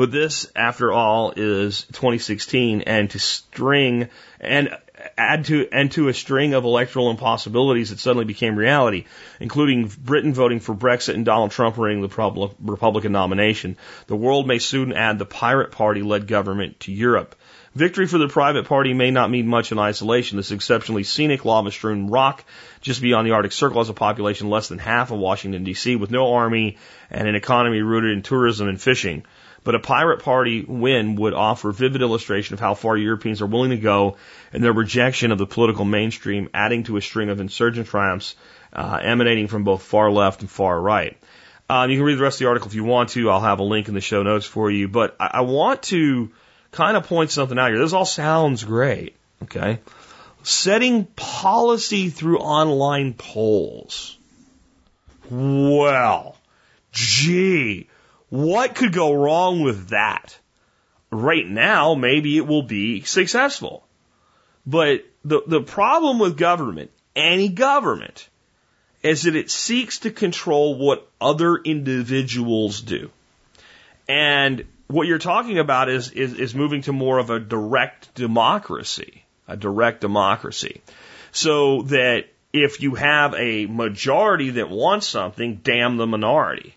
[0.00, 4.08] But this, after all, is 2016, and to string
[4.40, 4.74] and
[5.18, 9.04] add to and to a string of electoral impossibilities that suddenly became reality,
[9.40, 13.76] including Britain voting for Brexit and Donald Trump winning the Republican nomination.
[14.06, 17.34] The world may soon add the pirate party-led government to Europe.
[17.74, 20.38] Victory for the private party may not mean much in isolation.
[20.38, 22.42] This exceptionally scenic, lava-strewn rock
[22.80, 26.10] just beyond the Arctic Circle has a population less than half of Washington, D.C., with
[26.10, 26.78] no army
[27.10, 29.24] and an economy rooted in tourism and fishing.
[29.62, 33.70] But a pirate party win would offer vivid illustration of how far Europeans are willing
[33.70, 34.16] to go
[34.52, 38.36] in their rejection of the political mainstream, adding to a string of insurgent triumphs
[38.72, 41.16] uh, emanating from both far left and far right.
[41.68, 43.30] Um, you can read the rest of the article if you want to.
[43.30, 44.88] I'll have a link in the show notes for you.
[44.88, 46.30] But I, I want to
[46.72, 47.78] kind of point something out here.
[47.78, 49.16] This all sounds great.
[49.42, 49.78] Okay.
[50.42, 54.16] Setting policy through online polls.
[55.30, 56.36] Well,
[56.92, 57.88] gee,
[58.30, 60.38] what could go wrong with that?
[61.10, 63.84] Right now, maybe it will be successful.
[64.64, 68.28] But the, the problem with government, any government,
[69.02, 73.10] is that it seeks to control what other individuals do.
[74.08, 79.24] And what you're talking about is, is, is moving to more of a direct democracy,
[79.48, 80.82] a direct democracy.
[81.32, 86.74] So that if you have a majority that wants something, damn the minority.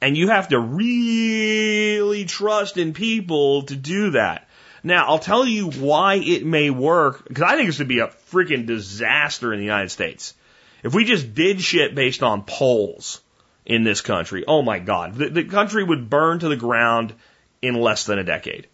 [0.00, 4.48] And you have to really trust in people to do that.
[4.82, 8.08] Now, I'll tell you why it may work, because I think this would be a
[8.32, 10.34] freaking disaster in the United States.
[10.82, 13.20] If we just did shit based on polls
[13.66, 17.12] in this country, oh my God, the, the country would burn to the ground
[17.60, 18.68] in less than a decade.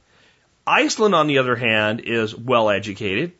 [0.64, 3.32] Iceland, on the other hand, is well educated.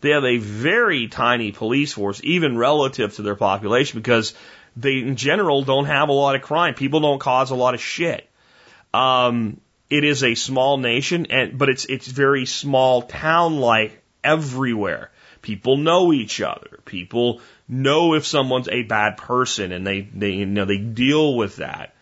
[0.00, 4.34] They have a very tiny police force, even relative to their population, because
[4.76, 6.74] they, in general, don't have a lot of crime.
[6.74, 8.28] People don't cause a lot of shit.
[8.94, 15.10] Um, it is a small nation, and but it's it's very small town like everywhere.
[15.42, 16.80] People know each other.
[16.84, 21.56] People know if someone's a bad person, and they they you know they deal with
[21.56, 21.94] that.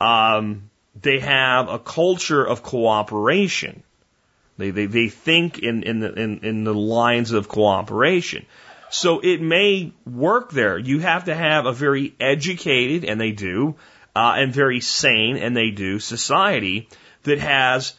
[0.00, 3.82] Um, they have a culture of cooperation.
[4.56, 8.46] They they they think in in the in, in the lines of cooperation.
[8.94, 10.78] So it may work there.
[10.78, 13.74] You have to have a very educated, and they do,
[14.14, 16.88] uh, and very sane, and they do, society
[17.24, 17.94] that has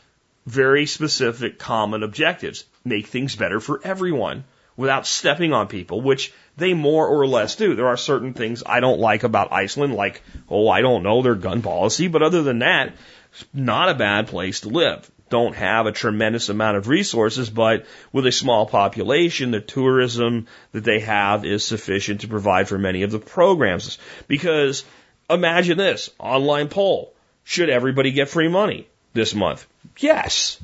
[0.46, 2.64] very specific common objectives.
[2.86, 4.46] Make things better for everyone
[4.78, 7.76] without stepping on people, which they more or less do.
[7.76, 11.36] There are certain things I don't like about Iceland, like, oh, I don't know their
[11.36, 12.94] gun policy, but other than that,
[13.34, 15.12] it's not a bad place to live.
[15.30, 20.84] Don't have a tremendous amount of resources, but with a small population, the tourism that
[20.84, 23.98] they have is sufficient to provide for many of the programs.
[24.28, 24.84] Because
[25.30, 27.14] imagine this online poll.
[27.44, 29.66] Should everybody get free money this month?
[29.98, 30.60] Yes.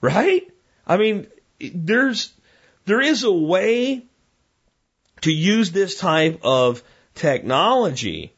[0.00, 0.48] Right?
[0.86, 1.26] I mean,
[1.60, 2.32] there's,
[2.84, 4.04] there is a way
[5.22, 6.82] to use this type of
[7.14, 8.32] technology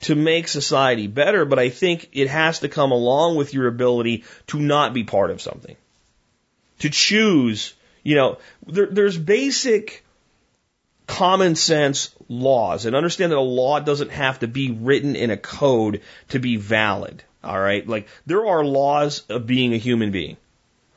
[0.00, 4.24] to make society better, but I think it has to come along with your ability
[4.48, 5.76] to not be part of something.
[6.80, 10.04] To choose, you know, there, there's basic
[11.06, 15.36] common sense laws and understand that a law doesn't have to be written in a
[15.36, 17.24] code to be valid.
[17.42, 17.86] All right.
[17.86, 20.36] Like there are laws of being a human being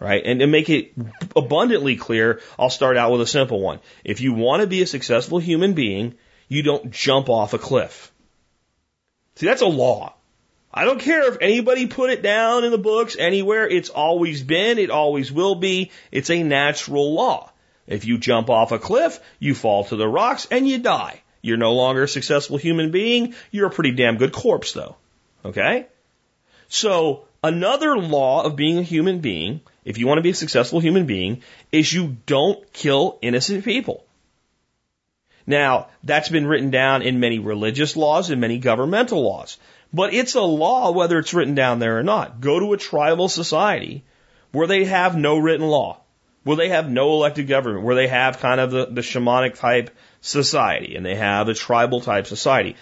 [0.01, 0.23] right?
[0.25, 0.93] And to make it
[1.35, 3.79] abundantly clear, I'll start out with a simple one.
[4.03, 6.15] If you want to be a successful human being,
[6.49, 8.11] you don't jump off a cliff.
[9.35, 10.13] See, that's a law.
[10.73, 13.67] I don't care if anybody put it down in the books anywhere.
[13.67, 15.91] It's always been, it always will be.
[16.11, 17.51] It's a natural law.
[17.87, 21.21] If you jump off a cliff, you fall to the rocks and you die.
[21.41, 23.33] You're no longer a successful human being.
[23.49, 24.95] You're a pretty damn good corpse though.
[25.43, 25.87] Okay?
[26.69, 30.79] So another law of being a human being if you want to be a successful
[30.79, 31.41] human being,
[31.71, 34.05] is you don't kill innocent people.
[35.51, 39.57] Now, that's been written down in many religious laws and many governmental laws.
[39.93, 42.39] But it's a law whether it's written down there or not.
[42.39, 44.05] Go to a tribal society
[44.53, 45.99] where they have no written law,
[46.43, 49.89] where they have no elected government, where they have kind of the, the shamanic type
[50.21, 52.77] society and they have a tribal type society.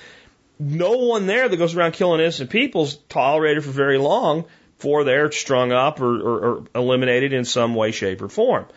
[0.60, 4.45] No one there that goes around killing innocent people is tolerated for very long
[4.77, 8.67] for they're strung up or, or, or eliminated in some way, shape, or form.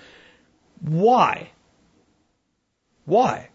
[0.81, 1.50] Why?
[3.05, 3.50] Why?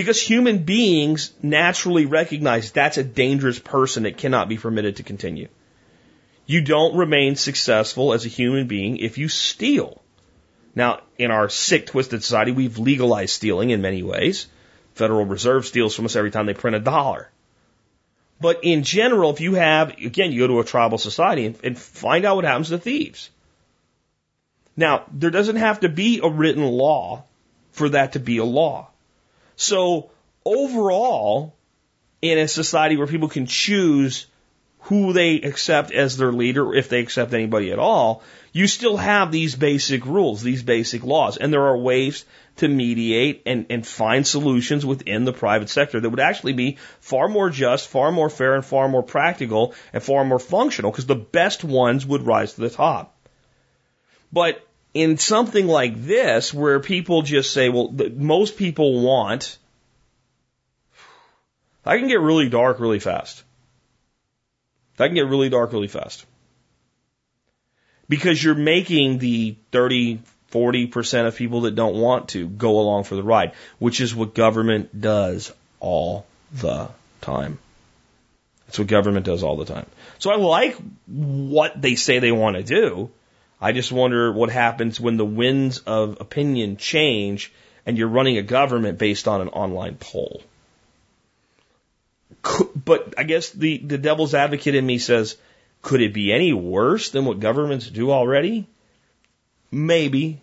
[0.00, 5.48] Because human beings naturally recognize that's a dangerous person that cannot be permitted to continue.
[6.46, 10.00] You don't remain successful as a human being if you steal.
[10.74, 14.46] Now, in our sick, twisted society, we've legalized stealing in many ways.
[14.94, 17.28] Federal Reserve steals from us every time they print a dollar.
[18.40, 21.78] But in general, if you have, again, you go to a tribal society and, and
[21.78, 23.28] find out what happens to thieves.
[24.78, 27.24] Now, there doesn't have to be a written law
[27.72, 28.89] for that to be a law.
[29.60, 30.10] So
[30.42, 31.54] overall,
[32.22, 34.26] in a society where people can choose
[34.84, 38.22] who they accept as their leader, if they accept anybody at all,
[38.54, 42.24] you still have these basic rules, these basic laws, and there are ways
[42.56, 47.28] to mediate and, and find solutions within the private sector that would actually be far
[47.28, 51.14] more just, far more fair, and far more practical and far more functional because the
[51.14, 53.14] best ones would rise to the top.
[54.32, 59.58] But in something like this, where people just say, well, most people want,
[61.84, 63.42] I can get really dark really fast.
[64.98, 66.26] I can get really dark really fast.
[68.08, 73.14] Because you're making the 30, 40% of people that don't want to go along for
[73.14, 76.88] the ride, which is what government does all the
[77.20, 77.58] time.
[78.66, 79.86] That's what government does all the time.
[80.18, 80.76] So I like
[81.06, 83.10] what they say they want to do.
[83.60, 87.52] I just wonder what happens when the winds of opinion change
[87.84, 90.42] and you're running a government based on an online poll.
[92.74, 95.36] But I guess the, the devil's advocate in me says,
[95.82, 98.66] could it be any worse than what governments do already?
[99.70, 100.40] Maybe.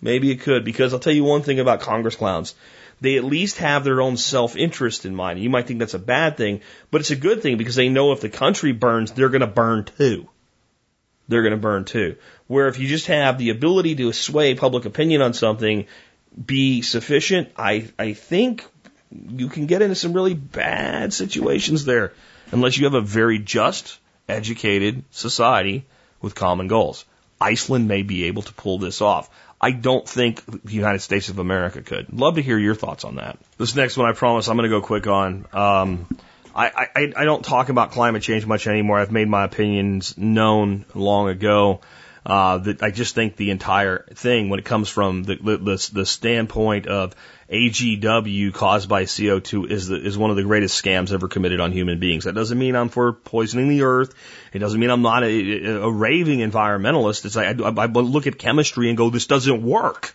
[0.00, 2.54] Maybe it could, because I'll tell you one thing about Congress clowns.
[3.02, 5.40] They at least have their own self-interest in mind.
[5.40, 8.12] You might think that's a bad thing, but it's a good thing because they know
[8.12, 10.28] if the country burns, they're going to burn too.
[11.30, 12.16] They're going to burn too.
[12.48, 15.86] Where if you just have the ability to sway public opinion on something
[16.44, 18.66] be sufficient, I, I think
[19.12, 22.12] you can get into some really bad situations there
[22.50, 25.86] unless you have a very just, educated society
[26.20, 27.04] with common goals.
[27.40, 29.30] Iceland may be able to pull this off.
[29.60, 32.12] I don't think the United States of America could.
[32.12, 33.38] Love to hear your thoughts on that.
[33.56, 35.46] This next one, I promise, I'm going to go quick on.
[35.52, 36.06] Um,
[36.54, 38.98] I, I, I don't talk about climate change much anymore.
[38.98, 41.80] I've made my opinions known long ago.
[42.24, 46.04] Uh, that I just think the entire thing, when it comes from the, the, the
[46.04, 47.14] standpoint of
[47.50, 51.72] AGW caused by CO2 is the, is one of the greatest scams ever committed on
[51.72, 52.24] human beings.
[52.24, 54.14] That doesn't mean I'm for poisoning the earth.
[54.52, 57.24] It doesn't mean I'm not a, a raving environmentalist.
[57.24, 60.14] It's like I, I, I look at chemistry and go, this doesn't work.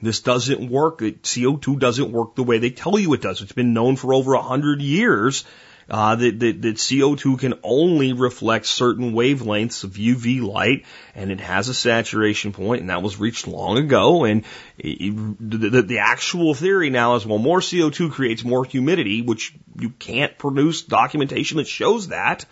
[0.00, 0.98] This doesn't work.
[1.00, 3.40] CO2 doesn't work the way they tell you it does.
[3.40, 5.44] It's been known for over a hundred years.
[5.88, 10.84] uh, that, that, that CO2 can only reflect certain wavelengths of UV light
[11.14, 14.24] and it has a saturation point and that was reached long ago.
[14.24, 14.44] And
[14.78, 19.54] it, the, the, the actual theory now is, well, more CO2 creates more humidity, which
[19.78, 22.46] you can't produce documentation that shows that.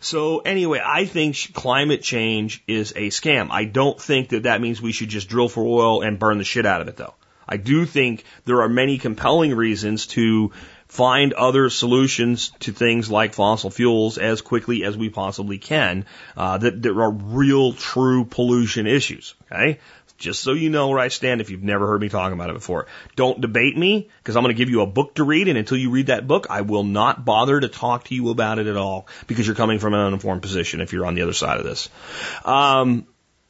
[0.00, 3.48] So anyway, I think climate change is a scam.
[3.50, 6.44] I don't think that that means we should just drill for oil and burn the
[6.44, 7.14] shit out of it though.
[7.46, 10.52] I do think there are many compelling reasons to
[10.86, 16.58] find other solutions to things like fossil fuels as quickly as we possibly can uh,
[16.58, 19.34] that there are real, true pollution issues.
[19.52, 19.80] Okay,
[20.20, 22.54] just so you know where I stand if you've never heard me talk about it
[22.54, 22.86] before.
[23.16, 25.78] Don't debate me because I'm going to give you a book to read, and until
[25.78, 28.76] you read that book, I will not bother to talk to you about it at
[28.76, 31.64] all because you're coming from an uninformed position if you're on the other side of
[31.64, 31.88] this.
[32.44, 33.06] Um,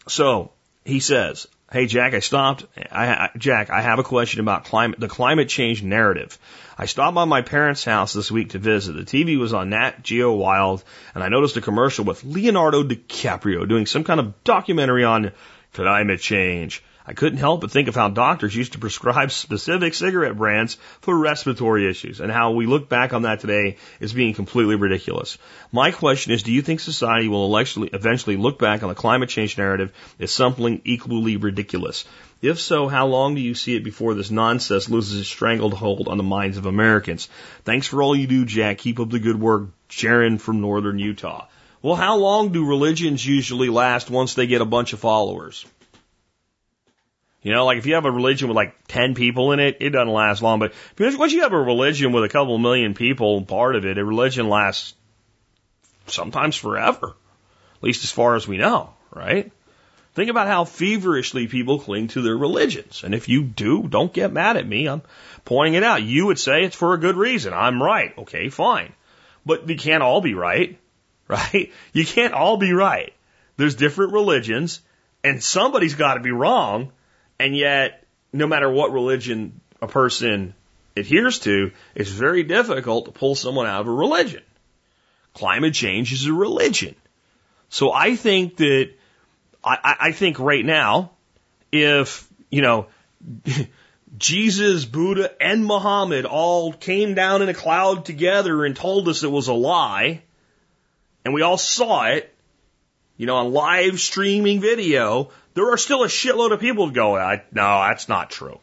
[0.09, 0.53] so
[0.85, 2.67] he says, Hey Jack, I stopped.
[2.91, 6.37] I, I, Jack, I have a question about climate, the climate change narrative.
[6.77, 8.95] I stopped by my parents' house this week to visit.
[8.95, 10.83] The TV was on Nat Geo Wild,
[11.15, 15.31] and I noticed a commercial with Leonardo DiCaprio doing some kind of documentary on
[15.73, 16.83] climate change.
[17.07, 21.19] I couldn't help but think of how doctors used to prescribe specific cigarette brands for
[21.19, 25.39] respiratory issues and how we look back on that today as being completely ridiculous.
[25.73, 29.59] My question is, do you think society will eventually look back on the climate change
[29.59, 32.05] narrative as something equally ridiculous?
[32.43, 36.07] If so, how long do you see it before this nonsense loses its strangled hold
[36.07, 37.29] on the minds of Americans?
[37.65, 38.79] Thanks for all you do, Jack.
[38.79, 39.69] Keep up the good work.
[39.89, 41.47] Sharon from northern Utah.
[41.83, 45.65] Well, how long do religions usually last once they get a bunch of followers?
[47.43, 49.91] You know, like if you have a religion with like 10 people in it, it
[49.91, 50.59] doesn't last long.
[50.59, 54.05] But once you have a religion with a couple million people part of it, a
[54.05, 54.95] religion lasts
[56.07, 57.17] sometimes forever.
[57.77, 59.51] At least as far as we know, right?
[60.13, 63.05] Think about how feverishly people cling to their religions.
[63.05, 64.87] And if you do, don't get mad at me.
[64.87, 65.01] I'm
[65.47, 66.03] pointing it out.
[66.03, 67.55] You would say it's for a good reason.
[67.55, 68.13] I'm right.
[68.19, 68.93] Okay, fine.
[69.47, 70.79] But we can't all be right,
[71.53, 71.73] right?
[71.93, 73.13] You can't all be right.
[73.57, 74.81] There's different religions
[75.23, 76.93] and somebody's got to be wrong
[77.39, 80.55] and yet, no matter what religion a person
[80.97, 84.43] adheres to, it's very difficult to pull someone out of a religion.
[85.33, 86.95] Climate change is a religion.
[87.69, 88.91] So I think that,
[89.63, 91.13] I, I think right now,
[91.73, 92.89] if, you know,
[94.19, 99.31] Jesus, Buddha, and Muhammad all came down in a cloud together and told us it
[99.31, 100.23] was a lie,
[101.25, 102.35] and we all saw it,
[103.17, 107.43] you know, on live streaming video, there are still a shitload of people going, I,
[107.53, 108.59] no, that's not true.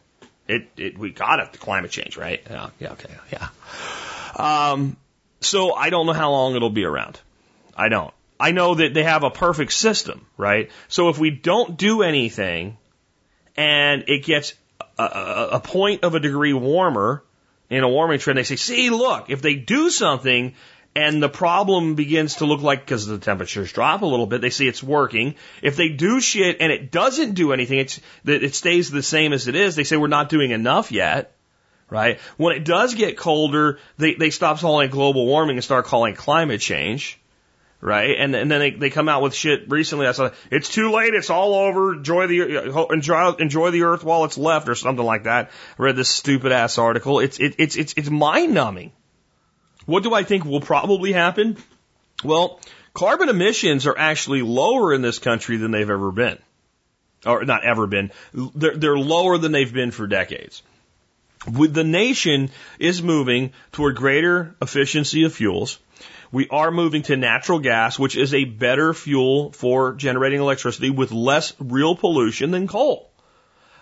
[0.48, 2.42] It, it, we got it, the climate change, right?
[2.48, 3.48] Yeah, yeah, okay, yeah.
[4.34, 4.96] Um,
[5.40, 7.20] so I don't know how long it'll be around.
[7.76, 8.12] I don't.
[8.40, 10.70] I know that they have a perfect system, right?
[10.88, 12.78] So if we don't do anything
[13.56, 14.54] and it gets
[14.98, 17.22] a, a, a point of a degree warmer
[17.68, 20.54] in a warming trend, they say, see, look, if they do something,
[20.98, 24.50] and the problem begins to look like because the temperatures drop a little bit, they
[24.50, 25.36] see it's working.
[25.62, 29.46] If they do shit and it doesn't do anything, it's it stays the same as
[29.46, 29.76] it is.
[29.76, 31.36] They say we're not doing enough yet,
[31.88, 32.18] right?
[32.36, 36.60] When it does get colder, they they stop calling global warming and start calling climate
[36.60, 37.20] change,
[37.80, 38.18] right?
[38.18, 40.08] And and then they they come out with shit recently.
[40.08, 41.14] I saw it's too late.
[41.14, 41.94] It's all over.
[41.94, 45.52] Enjoy the enjoy enjoy the earth while it's left, or something like that.
[45.78, 47.20] I read this stupid ass article.
[47.20, 48.90] It's it, it's it's it's mind numbing.
[49.88, 51.56] What do I think will probably happen?
[52.22, 52.60] Well,
[52.92, 56.36] carbon emissions are actually lower in this country than they've ever been.
[57.24, 58.10] Or not ever been.
[58.34, 60.62] They're, they're lower than they've been for decades.
[61.50, 65.78] With the nation is moving toward greater efficiency of fuels.
[66.30, 71.12] We are moving to natural gas, which is a better fuel for generating electricity with
[71.12, 73.07] less real pollution than coal.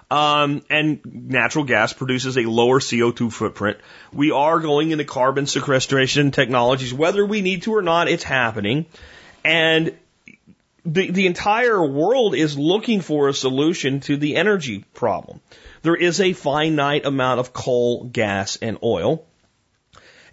[0.09, 3.79] Um, and natural gas produces a lower CO2 footprint.
[4.13, 8.87] We are going into carbon sequestration technologies, whether we need to or not, it's happening.
[9.45, 9.97] And
[10.85, 15.41] the, the entire world is looking for a solution to the energy problem.
[15.83, 19.27] There is a finite amount of coal, gas, and oil.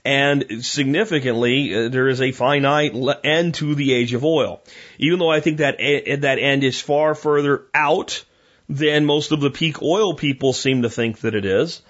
[0.05, 2.93] And significantly, uh, there is a finite
[3.23, 4.61] end to the age of oil.
[4.99, 8.23] Even though I think that that end is far further out
[8.69, 11.81] than most of the peak oil people seem to think that it is.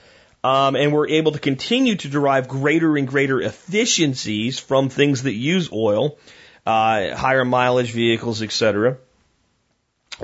[0.43, 5.33] Um, and we're able to continue to derive greater and greater efficiencies from things that
[5.33, 6.17] use oil,
[6.65, 8.97] uh, higher mileage vehicles, etc.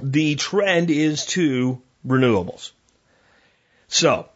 [0.01, 2.71] The trend is to renewables.
[3.87, 4.27] So,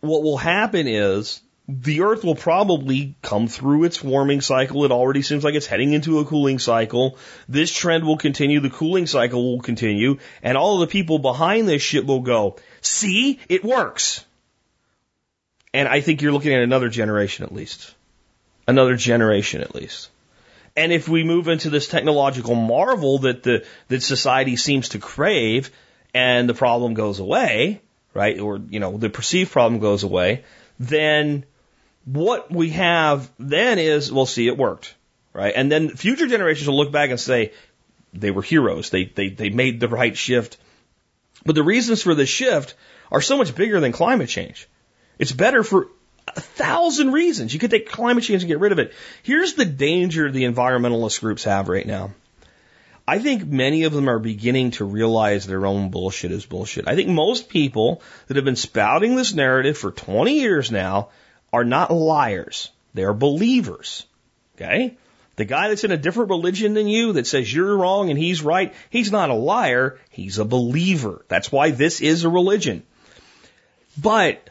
[0.00, 4.84] what will happen is the Earth will probably come through its warming cycle.
[4.84, 7.18] It already seems like it's heading into a cooling cycle.
[7.48, 8.60] This trend will continue.
[8.60, 10.18] The cooling cycle will continue.
[10.42, 14.24] And all of the people behind this shit will go, see, it works.
[15.74, 17.94] And I think you're looking at another generation at least
[18.66, 20.10] another generation at least.
[20.76, 25.70] And if we move into this technological marvel that the that society seems to crave,
[26.14, 27.80] and the problem goes away,
[28.12, 28.38] right?
[28.38, 30.44] Or you know the perceived problem goes away,
[30.78, 31.44] then
[32.06, 34.94] what we have then is we'll see it worked,
[35.32, 35.52] right?
[35.54, 37.52] And then future generations will look back and say
[38.14, 38.90] they were heroes.
[38.90, 40.56] They they they made the right shift.
[41.44, 42.74] But the reasons for the shift
[43.10, 44.68] are so much bigger than climate change.
[45.18, 45.88] It's better for
[46.28, 47.52] a thousand reasons.
[47.52, 48.92] You could take climate change and get rid of it.
[49.22, 52.12] Here's the danger the environmentalist groups have right now.
[53.08, 56.88] I think many of them are beginning to realize their own bullshit is bullshit.
[56.88, 61.10] I think most people that have been spouting this narrative for 20 years now
[61.52, 62.70] are not liars.
[62.94, 64.06] They are believers.
[64.56, 64.96] Okay?
[65.36, 68.42] The guy that's in a different religion than you that says you're wrong and he's
[68.42, 71.24] right, he's not a liar, he's a believer.
[71.28, 72.82] That's why this is a religion.
[73.98, 74.48] But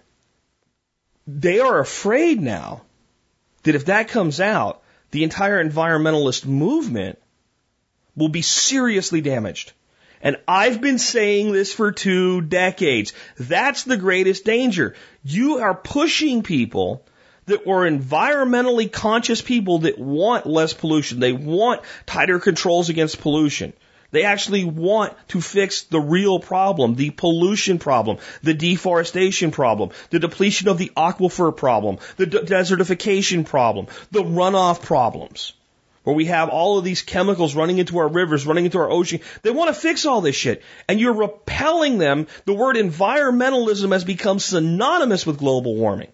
[1.26, 2.84] they are afraid now
[3.64, 7.20] that if that comes out, the entire environmentalist movement
[8.16, 9.74] will be seriously damaged.
[10.22, 13.14] And I've been saying this for two decades.
[13.38, 14.96] That's the greatest danger.
[15.24, 17.06] You are pushing people
[17.46, 21.20] that were environmentally conscious people that want less pollution.
[21.20, 23.74] They want tighter controls against pollution.
[24.12, 30.20] They actually want to fix the real problem, the pollution problem, the deforestation problem, the
[30.20, 35.54] depletion of the aquifer problem, the de- desertification problem, the runoff problems.
[36.06, 39.20] Where we have all of these chemicals running into our rivers, running into our ocean.
[39.42, 40.64] They want to fix all this shit.
[40.88, 42.28] And you're repelling them.
[42.46, 46.12] The word environmentalism has become synonymous with global warming.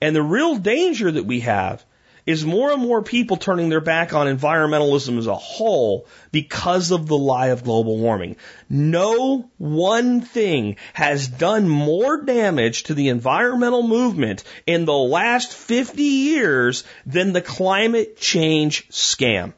[0.00, 1.84] And the real danger that we have
[2.30, 7.06] is more and more people turning their back on environmentalism as a whole because of
[7.06, 8.36] the lie of global warming.
[8.68, 16.02] No one thing has done more damage to the environmental movement in the last 50
[16.02, 19.52] years than the climate change scam.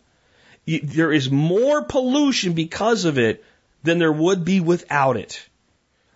[0.67, 3.45] There is more pollution because of it
[3.83, 5.49] than there would be without it.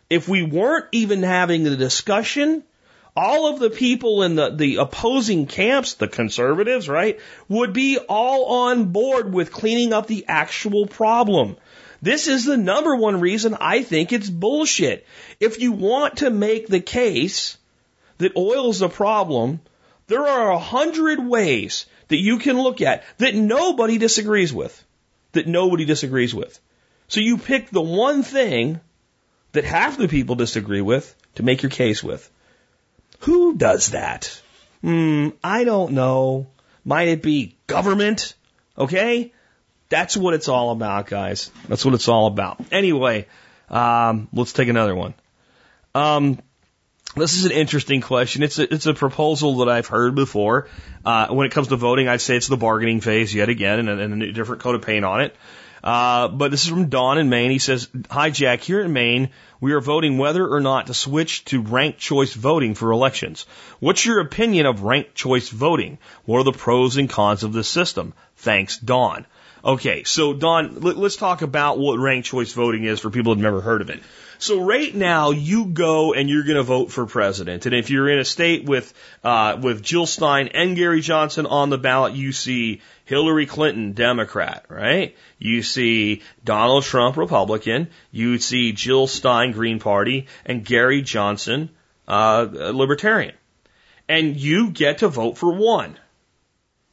[0.08, 2.62] If we weren't even having the discussion,
[3.16, 8.66] all of the people in the, the opposing camps, the conservatives, right, would be all
[8.66, 11.56] on board with cleaning up the actual problem.
[12.02, 15.06] This is the number one reason I think it's bullshit.
[15.40, 17.56] If you want to make the case
[18.18, 19.60] that oil is a problem,
[20.06, 24.84] there are a hundred ways that you can look at that nobody disagrees with.
[25.32, 26.60] That nobody disagrees with.
[27.08, 28.80] So you pick the one thing
[29.52, 32.30] that half the people disagree with to make your case with.
[33.26, 34.40] Who does that?
[34.82, 36.46] Hmm, I don't know.
[36.84, 38.34] Might it be government?
[38.78, 39.32] Okay?
[39.88, 41.50] That's what it's all about, guys.
[41.66, 42.64] That's what it's all about.
[42.70, 43.26] Anyway,
[43.68, 45.14] um, let's take another one.
[45.92, 46.38] Um,
[47.16, 48.44] this is an interesting question.
[48.44, 50.68] It's a, it's a proposal that I've heard before.
[51.04, 54.00] Uh, when it comes to voting, I'd say it's the bargaining phase yet again and,
[54.00, 55.34] and a different coat of paint on it.
[55.82, 57.50] Uh, but this is from Don in Maine.
[57.50, 58.60] He says, Hi, Jack.
[58.62, 62.74] Here in Maine, we are voting whether or not to switch to ranked choice voting
[62.74, 63.46] for elections.
[63.80, 65.98] What's your opinion of ranked choice voting?
[66.24, 68.14] What are the pros and cons of this system?
[68.36, 69.26] Thanks, Don.
[69.64, 73.42] Okay, so Don, let, us talk about what ranked choice voting is for people who've
[73.42, 74.00] never heard of it.
[74.38, 78.08] So right now, you go and you're going to vote for president, and if you're
[78.08, 78.92] in a state with
[79.24, 84.66] uh, with Jill Stein and Gary Johnson on the ballot, you see Hillary Clinton, Democrat,
[84.68, 85.16] right?
[85.38, 87.88] You see Donald Trump, Republican.
[88.10, 91.70] You see Jill Stein, Green Party, and Gary Johnson,
[92.08, 93.34] uh, Libertarian.
[94.08, 95.96] And you get to vote for one.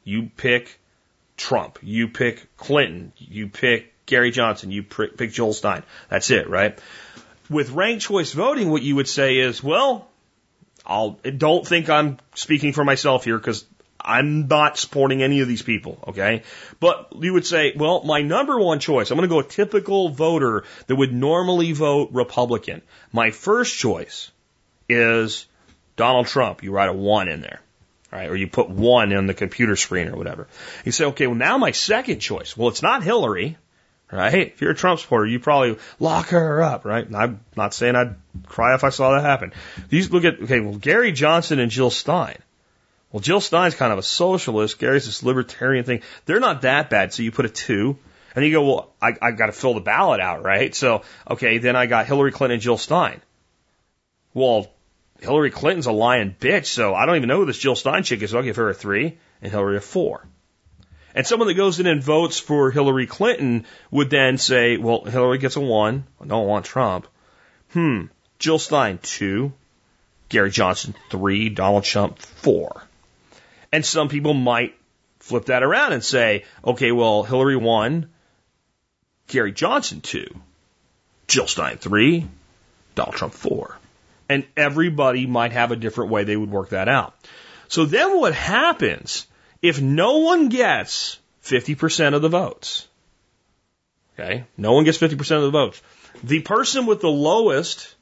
[0.03, 0.79] You pick
[1.35, 1.79] Trump.
[1.81, 3.11] You pick Clinton.
[3.17, 4.69] You pick Gary Johnson.
[4.69, 5.81] You pick Jill Stein.
[6.09, 6.77] That's it, right?
[7.49, 10.07] With ranked choice voting, what you would say is, well,
[10.85, 13.65] I'll don't think I'm speaking for myself here because
[14.03, 16.43] I'm not supporting any of these people, okay?
[16.79, 20.09] But you would say, well, my number one choice, I'm going to go a typical
[20.09, 22.81] voter that would normally vote Republican.
[23.11, 24.31] My first choice
[24.89, 25.45] is
[25.95, 26.63] Donald Trump.
[26.63, 27.61] You write a one in there,
[28.11, 28.29] right?
[28.29, 30.47] Or you put one in the computer screen or whatever.
[30.83, 32.57] You say, okay, well, now my second choice.
[32.57, 33.57] Well, it's not Hillary,
[34.11, 34.47] right?
[34.47, 37.07] If you're a Trump supporter, you probably lock her up, right?
[37.15, 38.15] I'm not saying I'd
[38.47, 39.53] cry if I saw that happen.
[39.87, 42.37] These look at, okay, well, Gary Johnson and Jill Stein.
[43.13, 44.79] Well, Jill Stein's kind of a socialist.
[44.79, 46.01] Gary's this libertarian thing.
[46.25, 47.13] They're not that bad.
[47.13, 47.97] So you put a two.
[48.35, 50.73] And you go, well, I, I got to fill the ballot out, right?
[50.73, 53.21] So, okay, then I got Hillary Clinton and Jill Stein.
[54.33, 54.71] Well,
[55.21, 58.23] Hillary Clinton's a lying bitch, so I don't even know who this Jill Stein chick
[58.23, 60.27] is, so I'll give her a three and Hillary a four.
[61.13, 65.37] And someone that goes in and votes for Hillary Clinton would then say, well, Hillary
[65.37, 66.05] gets a one.
[66.19, 67.07] I don't want Trump.
[67.73, 68.05] Hmm.
[68.39, 69.53] Jill Stein, two.
[70.29, 71.49] Gary Johnson, three.
[71.49, 72.81] Donald Trump, four.
[73.73, 74.75] And some people might
[75.17, 78.07] flip that around and say, okay, well, Hillary won,
[79.25, 80.27] Gary Johnson two,
[81.27, 82.27] Jill Stein three,
[82.93, 83.75] Donald Trump four.
[84.29, 87.15] And everybody might have a different way they would work that out.
[87.67, 89.25] So then what happens
[89.63, 92.87] if no one gets 50% of the votes?
[94.13, 94.43] Okay.
[94.55, 95.81] No one gets 50% of the votes.
[96.23, 97.95] The person with the lowest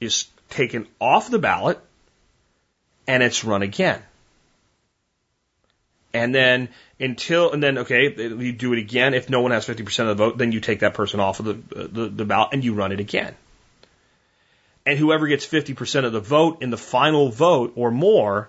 [0.00, 1.78] is taken off the ballot
[3.06, 4.02] and it's run again.
[6.16, 9.12] And then until, and then, okay, you do it again.
[9.12, 11.44] If no one has 50% of the vote, then you take that person off of
[11.44, 13.34] the, the, the ballot and you run it again.
[14.86, 18.48] And whoever gets 50% of the vote in the final vote or more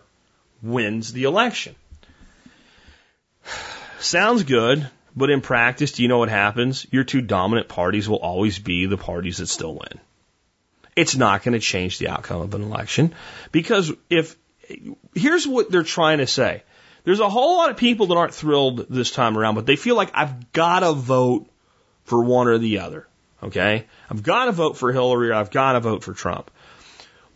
[0.62, 1.76] wins the election.
[4.00, 6.88] Sounds good, but in practice, do you know what happens?
[6.90, 10.00] Your two dominant parties will always be the parties that still win.
[10.96, 13.14] It's not going to change the outcome of an election
[13.52, 14.38] because if,
[15.14, 16.64] here's what they're trying to say.
[17.08, 19.96] There's a whole lot of people that aren't thrilled this time around, but they feel
[19.96, 21.50] like I've got to vote
[22.04, 23.08] for one or the other.
[23.42, 23.86] Okay?
[24.10, 26.52] I've got to vote for Hillary or I've got to vote for Trump.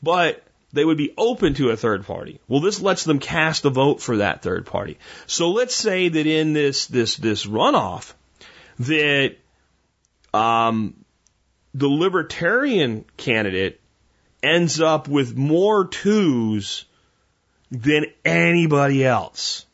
[0.04, 0.44] But
[0.74, 2.42] they would be open to a third party.
[2.50, 4.98] Well, this lets them cast a vote for that third party.
[5.26, 8.12] So let's say that in this this this runoff,
[8.80, 9.38] that
[10.34, 10.96] um,
[11.74, 13.80] the libertarian candidate
[14.44, 16.84] ends up with more twos
[17.72, 19.66] than anybody else.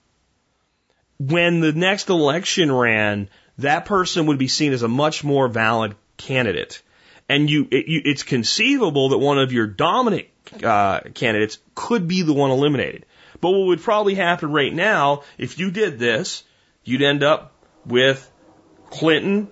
[1.20, 5.96] When the next election ran, that person would be seen as a much more valid
[6.16, 6.82] candidate.
[7.28, 10.28] And you, it, you it's conceivable that one of your dominant
[10.64, 13.06] uh, candidates could be the one eliminated.
[13.42, 16.44] But what would probably happen right now, if you did this,
[16.84, 17.54] you'd end up
[17.86, 18.32] with
[18.90, 19.50] Clinton,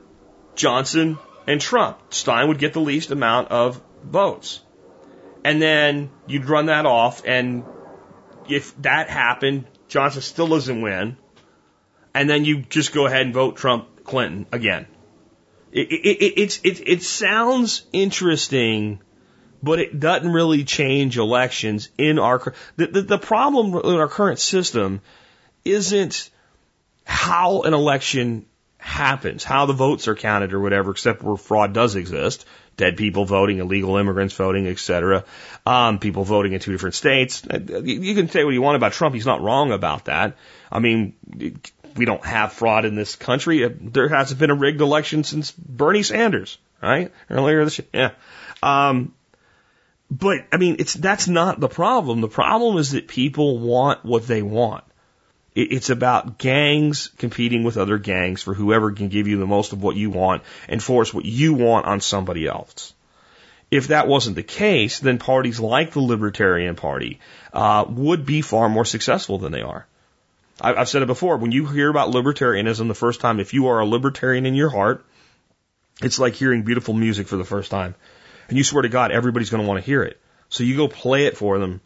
[0.56, 1.18] Johnson,
[1.48, 2.00] and Trump.
[2.10, 4.62] Stein would get the least amount of votes.
[5.44, 7.64] And then you'd run that off, and
[8.50, 11.18] if that happened, Johnson still doesn't win.
[12.14, 14.88] And then you just go ahead and vote Trump, Clinton again.
[15.72, 19.02] It, it, it, it sounds interesting
[19.66, 24.38] but it doesn't really change elections in our the, the, the problem in our current
[24.38, 25.02] system
[25.64, 26.30] isn't
[27.04, 28.46] how an election
[28.78, 32.46] happens, how the votes are counted or whatever, except where fraud does exist.
[32.78, 35.24] Dead people voting, illegal immigrants voting, etc.
[35.66, 37.44] Um, people voting in two different states.
[37.46, 39.16] You can say what you want about Trump.
[39.16, 40.36] He's not wrong about that.
[40.72, 41.14] I mean,
[41.96, 43.68] we don't have fraud in this country.
[43.68, 47.12] There hasn't been a rigged election since Bernie Sanders, right?
[47.30, 47.88] Earlier this year.
[47.94, 48.12] Yeah.
[48.62, 49.14] Um,
[50.12, 52.22] but I mean, it's that's not the problem.
[52.22, 54.84] The problem is that people want what they want.
[55.56, 59.82] It's about gangs competing with other gangs for whoever can give you the most of
[59.82, 62.94] what you want and force what you want on somebody else.
[63.72, 67.20] If that wasn't the case, then parties like the Libertarian Party
[67.54, 69.88] uh, would be far more successful than they are.
[70.60, 71.38] I've said it before.
[71.38, 74.70] When you hear about libertarianism the first time, if you are a libertarian in your
[74.70, 75.06] heart,
[76.02, 77.96] it's like hearing beautiful music for the first time.
[78.48, 80.20] And you swear to God, everybody's going to want to hear it.
[80.50, 81.82] So you go play it for them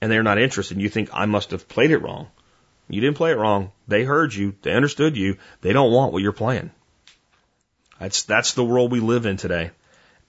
[0.00, 0.76] and they're not interested.
[0.76, 2.28] And you think, I must have played it wrong.
[2.88, 3.72] You didn't play it wrong.
[3.86, 4.54] They heard you.
[4.62, 5.38] They understood you.
[5.60, 6.70] They don't want what you're playing.
[8.00, 9.70] That's, that's the world we live in today.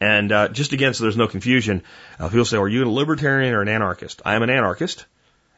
[0.02, 1.84] And uh, just again, so there's no confusion,
[2.20, 4.22] uh, people say, are you a libertarian or an anarchist?
[4.26, 5.06] I am an anarchist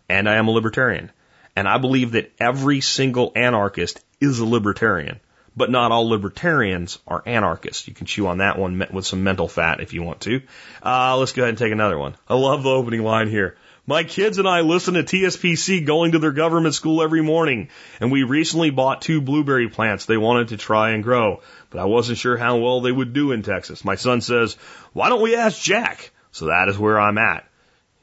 [0.10, 1.12] and I am a libertarian.
[1.56, 5.20] And I believe that every single anarchist is a libertarian
[5.56, 7.88] but not all libertarians are anarchists.
[7.88, 10.42] You can chew on that one with some mental fat if you want to.
[10.84, 12.16] Uh, let's go ahead and take another one.
[12.28, 13.58] I love the opening line here.
[13.88, 17.70] My kids and I listen to TSPC going to their government school every morning,
[18.00, 21.86] and we recently bought two blueberry plants they wanted to try and grow, but I
[21.86, 23.84] wasn't sure how well they would do in Texas.
[23.84, 24.54] My son says,
[24.94, 26.12] why don't we ask Jack?
[26.32, 27.48] So that is where I'm at.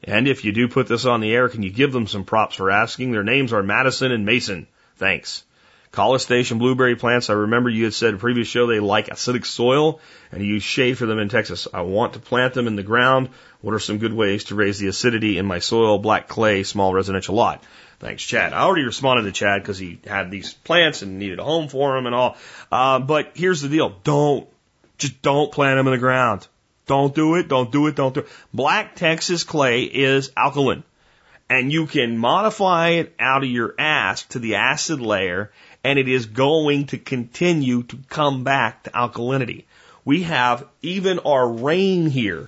[0.03, 2.57] And if you do put this on the air, can you give them some props
[2.57, 3.11] for asking?
[3.11, 4.67] Their names are Madison and Mason.
[4.97, 5.43] Thanks.
[5.91, 7.29] College Station blueberry plants.
[7.29, 9.99] I remember you had said in a previous show they like acidic soil
[10.31, 11.67] and you use shade for them in Texas.
[11.73, 13.29] I want to plant them in the ground.
[13.61, 15.97] What are some good ways to raise the acidity in my soil?
[15.97, 17.63] Black clay, small residential lot.
[17.99, 18.53] Thanks, Chad.
[18.53, 21.95] I already responded to Chad because he had these plants and needed a home for
[21.95, 22.37] them and all.
[22.71, 23.89] Uh, but here's the deal.
[24.03, 24.47] Don't,
[24.99, 26.47] just don't plant them in the ground.
[26.85, 27.47] Don't do it.
[27.47, 27.95] Don't do it.
[27.95, 28.27] Don't do it.
[28.53, 30.83] Black Texas clay is alkaline
[31.49, 35.51] and you can modify it out of your ass to the acid layer
[35.89, 39.63] and it is going to continue to come back to alkalinity.
[40.05, 42.47] We have even our rain here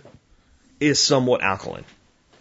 [0.79, 1.85] is somewhat alkaline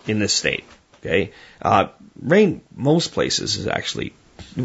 [0.07, 0.65] in this state.
[1.01, 1.33] Okay,
[1.63, 1.87] uh,
[2.21, 4.13] rain most places is actually.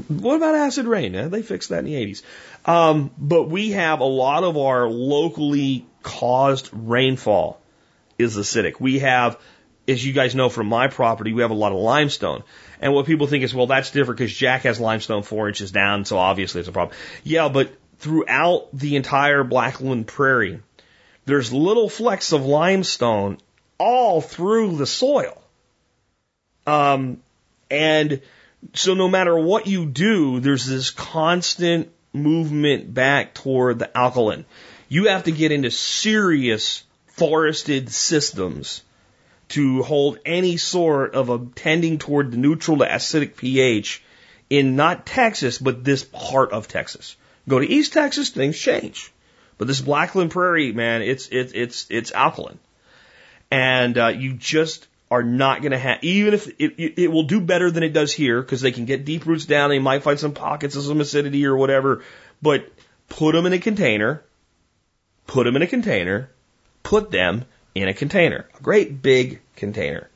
[0.10, 1.16] What about acid rain?
[1.16, 1.30] Eh?
[1.30, 2.22] They fixed that in the 80s.
[2.66, 7.62] Um, but we have a lot of our locally caused rainfall
[8.18, 8.82] is acidic.
[8.82, 9.40] We have
[9.88, 12.44] as you guys know from my property, we have a lot of limestone.
[12.80, 16.06] And what people think is, well, that's different because Jack has limestone four inches down,
[16.06, 16.98] so obviously it's a problem.
[17.24, 20.60] Yeah, but throughout the entire Blackland Prairie,
[21.26, 23.38] there's little flecks of limestone
[23.78, 25.42] all through the soil.
[26.68, 27.22] Um,
[27.70, 28.22] and
[28.74, 34.46] so no matter what you do, there's this constant movement back toward the alkaline.
[34.88, 38.82] You have to get into serious forested systems
[39.50, 44.04] to hold any sort of a tending toward the neutral to acidic pH
[44.50, 47.16] in not Texas, but this part of Texas.
[47.48, 49.12] Go to East Texas, things change.
[49.58, 52.60] But this Blackland Prairie, man, it's it's it's it's alkaline,
[53.50, 57.24] and uh, you just are not going to have even if it, it, it will
[57.24, 59.70] do better than it does here because they can get deep roots down.
[59.70, 62.04] They might find some pockets of some acidity or whatever,
[62.42, 62.68] but
[63.08, 64.24] put them in a container,
[65.28, 66.30] put them in a container,
[66.84, 67.46] put them
[67.76, 70.10] in a container, a great big container.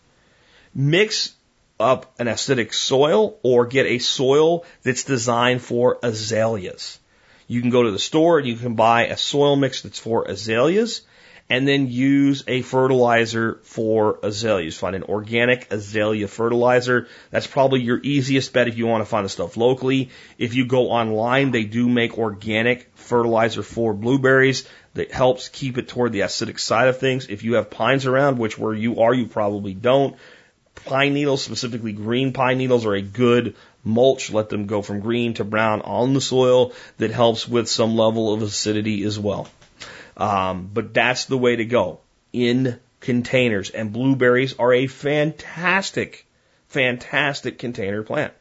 [0.73, 1.35] Mix
[1.79, 6.99] up an acidic soil or get a soil that's designed for azaleas.
[7.47, 10.25] You can go to the store and you can buy a soil mix that's for
[10.25, 11.01] azaleas
[11.49, 14.77] and then use a fertilizer for azaleas.
[14.77, 17.07] Find an organic azalea fertilizer.
[17.31, 20.11] That's probably your easiest bet if you want to find the stuff locally.
[20.37, 25.87] If you go online, they do make organic fertilizer for blueberries that helps keep it
[25.87, 27.27] toward the acidic side of things.
[27.27, 30.15] If you have pines around, which where you are, you probably don't.
[30.85, 34.31] Pine needles, specifically green pine needles, are a good mulch.
[34.31, 36.73] Let them go from green to brown on the soil.
[36.97, 39.47] That helps with some level of acidity as well.
[40.17, 42.01] Um, but that's the way to go
[42.33, 43.69] in containers.
[43.69, 46.25] And blueberries are a fantastic,
[46.67, 48.33] fantastic container plant.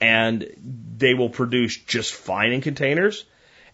[0.00, 0.48] And
[0.96, 3.24] they will produce just fine in containers.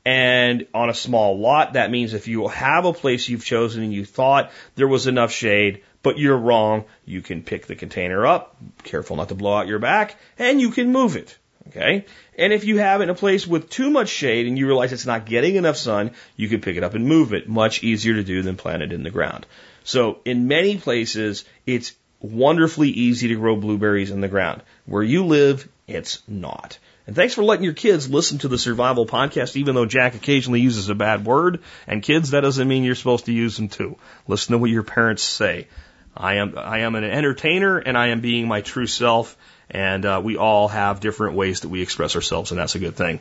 [0.07, 3.93] And on a small lot, that means if you have a place you've chosen and
[3.93, 8.57] you thought there was enough shade, but you're wrong, you can pick the container up,
[8.85, 11.37] careful not to blow out your back, and you can move it.
[11.67, 12.05] Okay?
[12.39, 14.93] And if you have it in a place with too much shade and you realize
[14.93, 17.49] it's not getting enough sun, you can pick it up and move it.
[17.49, 19.45] Much easier to do than plant it in the ground.
[19.83, 24.63] So in many places, it's wonderfully easy to grow blueberries in the ground.
[24.85, 26.79] Where you live, it's not.
[27.07, 30.61] And thanks for letting your kids listen to the survival podcast, even though Jack occasionally
[30.61, 31.61] uses a bad word.
[31.87, 33.97] And kids, that doesn't mean you're supposed to use them too.
[34.27, 35.69] Listen to what your parents say.
[36.17, 39.37] I am, I am an entertainer and I am being my true self.
[39.71, 42.95] And uh, we all have different ways that we express ourselves, and that's a good
[42.95, 43.19] thing.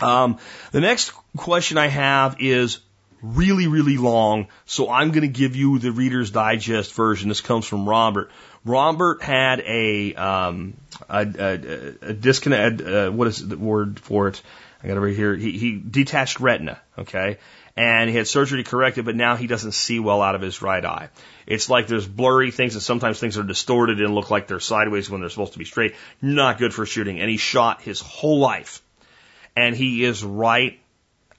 [0.00, 0.38] Um,
[0.72, 2.80] the next question I have is
[3.22, 7.30] really, really long, so I'm going to give you the Reader's Digest version.
[7.30, 8.30] This comes from Robert.
[8.66, 10.76] Robert had a um,
[11.08, 12.80] a, a, a disconnect.
[12.80, 14.42] Uh, what is the word for it?
[14.82, 15.36] I got right here.
[15.36, 16.80] He, he detached retina.
[16.98, 17.38] Okay,
[17.76, 20.40] and he had surgery to correct it, but now he doesn't see well out of
[20.40, 21.10] his right eye.
[21.46, 25.08] It's like there's blurry things, and sometimes things are distorted and look like they're sideways
[25.08, 25.94] when they're supposed to be straight.
[26.20, 27.20] Not good for shooting.
[27.20, 28.82] And he shot his whole life,
[29.54, 30.80] and he is right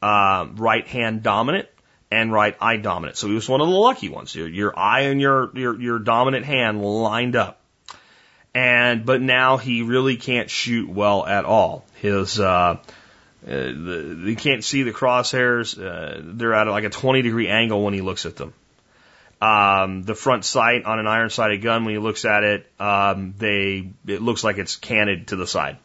[0.01, 1.67] uh, right hand dominant
[2.11, 3.17] and right eye dominant.
[3.17, 4.33] So he was one of the lucky ones.
[4.33, 7.59] Your, your eye and your, your your dominant hand lined up.
[8.53, 11.85] And but now he really can't shoot well at all.
[11.95, 12.77] His uh,
[13.47, 15.77] uh, the, can't see the crosshairs.
[15.77, 18.53] Uh, they're at like a 20 degree angle when he looks at them.
[19.39, 23.35] Um, the front sight on an iron sighted gun, when he looks at it, um,
[23.37, 25.77] they it looks like it's canted to the side.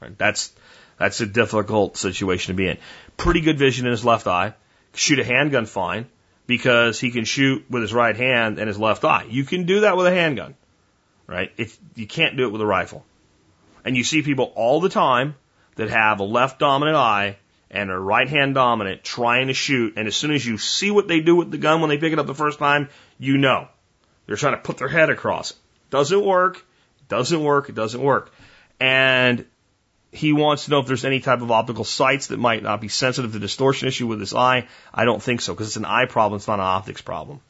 [0.00, 0.16] Right?
[0.16, 0.52] That's
[0.98, 2.78] that's a difficult situation to be in.
[3.16, 4.54] Pretty good vision in his left eye.
[4.94, 6.06] Shoot a handgun fine
[6.46, 9.26] because he can shoot with his right hand and his left eye.
[9.28, 10.54] You can do that with a handgun,
[11.26, 11.50] right?
[11.56, 13.04] If you can't do it with a rifle.
[13.84, 15.34] And you see people all the time
[15.76, 17.36] that have a left dominant eye
[17.70, 19.94] and a right hand dominant trying to shoot.
[19.96, 22.12] And as soon as you see what they do with the gun when they pick
[22.12, 23.68] it up the first time, you know
[24.26, 25.54] they're trying to put their head across.
[25.90, 26.64] Doesn't work.
[27.08, 27.68] Doesn't work.
[27.68, 28.30] It doesn't work.
[28.78, 29.46] And
[30.12, 32.88] he wants to know if there's any type of optical sights that might not be
[32.88, 34.68] sensitive to distortion issue with his eye.
[34.92, 36.36] I don't think so because it's an eye problem.
[36.36, 37.40] It's not an optics problem.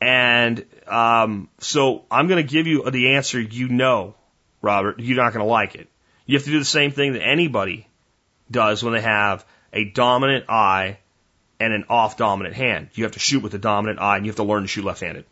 [0.00, 4.14] And um, so I'm going to give you the answer you know,
[4.60, 4.98] Robert.
[4.98, 5.88] You're not going to like it.
[6.26, 7.86] You have to do the same thing that anybody
[8.50, 10.98] does when they have a dominant eye
[11.60, 12.88] and an off dominant hand.
[12.94, 14.84] You have to shoot with the dominant eye and you have to learn to shoot
[14.84, 15.24] left handed.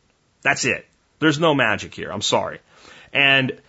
[0.43, 0.86] That's it.
[1.18, 2.12] There's no magic here.
[2.12, 2.61] I'm sorry.
[3.12, 3.61] And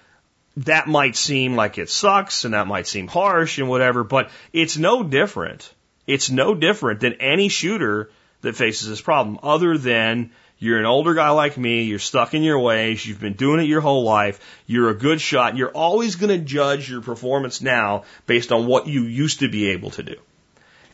[0.66, 4.78] that might seem like it sucks and that might seem harsh and whatever, but it's
[4.78, 5.74] no different.
[6.06, 8.10] It's no different than any shooter
[8.42, 11.84] that faces this problem other than you're an older guy like me.
[11.84, 13.06] You're stuck in your ways.
[13.06, 14.40] You've been doing it your whole life.
[14.68, 15.56] You're a good shot.
[15.56, 19.70] You're always going to judge your performance now based on what you used to be
[19.70, 20.16] able to do.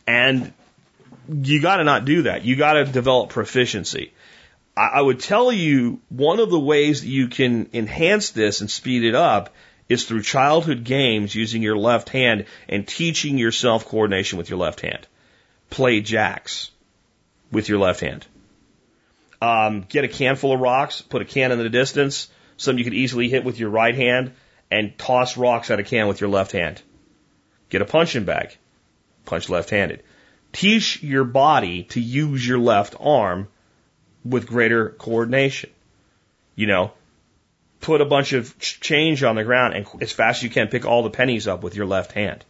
[0.06, 0.52] And
[1.28, 2.44] you got to not do that.
[2.44, 4.12] You got to develop proficiency.
[4.76, 9.04] I, would tell you one of the ways that you can enhance this and speed
[9.04, 9.54] it up
[9.88, 14.80] is through childhood games using your left hand and teaching yourself coordination with your left
[14.80, 15.06] hand.
[15.70, 16.70] Play jacks
[17.50, 18.26] with your left hand.
[19.40, 22.84] Um, get a can full of rocks, put a can in the distance, something you
[22.84, 24.32] could easily hit with your right hand,
[24.70, 26.82] and toss rocks at a can with your left hand.
[27.70, 28.56] Get a punching bag,
[29.24, 30.02] punch left handed.
[30.52, 33.48] Teach your body to use your left arm
[34.30, 35.70] with greater coordination.
[36.54, 36.92] You know,
[37.80, 40.84] put a bunch of change on the ground and as fast as you can pick
[40.84, 42.44] all the pennies up with your left hand.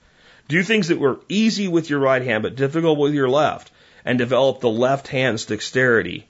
[0.49, 3.71] Do things that were easy with your right hand but difficult with your left
[4.05, 6.27] and develop the left hand's dexterity.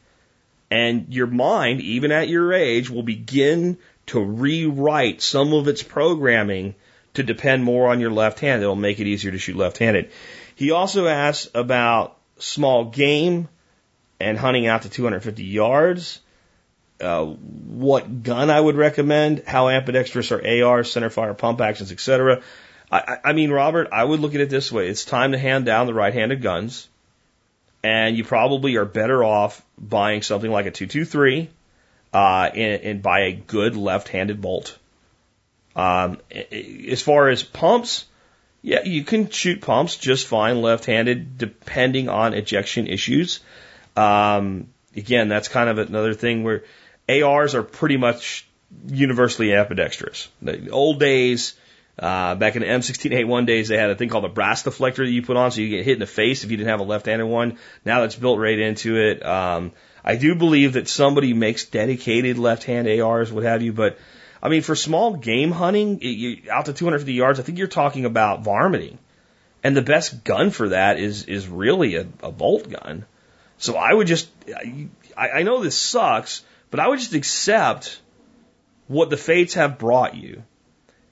[0.70, 6.74] And your mind, even at your age, will begin to rewrite some of its programming
[7.14, 8.62] to depend more on your left hand.
[8.62, 10.10] It'll make it easier to shoot left handed.
[10.54, 13.48] He also asks about small game
[14.20, 16.20] and hunting out to 250 yards.
[17.00, 22.42] Uh, what gun I would recommend, how ambidextrous are AR, centerfire pump actions, etc.
[22.90, 25.66] I, I mean, Robert, I would look at it this way: it's time to hand
[25.66, 26.88] down the right-handed guns,
[27.82, 31.50] and you probably are better off buying something like a 223
[32.14, 34.78] uh, and, and buy a good left-handed bolt.
[35.74, 38.06] Um, as far as pumps,
[38.62, 43.40] yeah, you can shoot pumps just fine left-handed, depending on ejection issues.
[43.96, 46.64] Um, again, that's kind of another thing where
[47.08, 48.46] ARs are pretty much
[48.86, 50.28] universally ambidextrous.
[50.42, 51.54] The old days,
[51.98, 55.10] uh, back in the M16A1 days, they had a thing called a brass deflector that
[55.10, 56.84] you put on so you get hit in the face if you didn't have a
[56.84, 57.58] left-handed one.
[57.84, 59.24] Now that's built right into it.
[59.24, 59.72] Um,
[60.04, 63.98] I do believe that somebody makes dedicated left-hand ARs, what have you, but
[64.42, 68.04] I mean, for small game hunting, you, out to 250 yards, I think you're talking
[68.04, 68.98] about varminting.
[69.64, 73.06] And the best gun for that is, is really a, a bolt gun.
[73.58, 74.28] So I would just,
[75.16, 78.00] I, I know this sucks, but I would just accept
[78.86, 80.42] what the fates have brought you.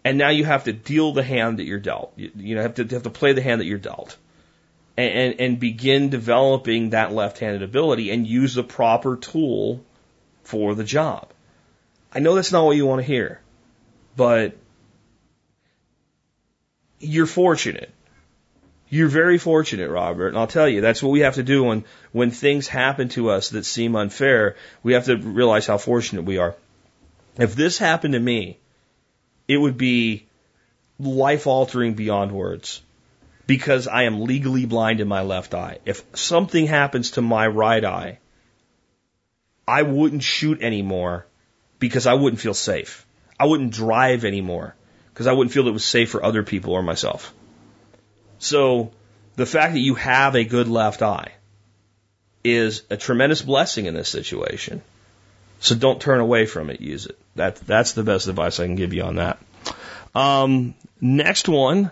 [0.05, 2.13] And now you have to deal the hand that you're dealt.
[2.17, 4.19] You, you know, have to, have to play the hand that you're dealt.
[4.97, 9.83] And, and, and begin developing that left-handed ability and use the proper tool
[10.43, 11.31] for the job.
[12.13, 13.41] I know that's not what you want to hear,
[14.17, 14.57] but
[17.01, 17.91] you're fortunate.
[18.89, 21.85] You're very fortunate, Robert, and I'll tell you, that's what we have to do when,
[22.12, 24.57] when things happen to us that seem unfair.
[24.82, 26.55] We have to realize how fortunate we are.
[27.39, 28.59] If this happened to me,
[29.49, 30.26] it would be
[30.99, 32.82] life altering beyond words
[33.47, 35.78] because I am legally blind in my left eye.
[35.85, 38.18] If something happens to my right eye,
[39.66, 41.26] I wouldn't shoot anymore
[41.78, 43.07] because I wouldn't feel safe.
[43.39, 44.74] I wouldn't drive anymore
[45.12, 47.32] because I wouldn't feel it was safe for other people or myself.
[48.39, 48.93] So
[49.37, 51.32] the fact that you have a good left eye
[52.43, 54.82] is a tremendous blessing in this situation.
[55.61, 56.80] So don't turn away from it.
[56.80, 57.18] Use it.
[57.37, 59.39] That, that's the best advice I can give you on that.
[60.14, 61.91] Um, next one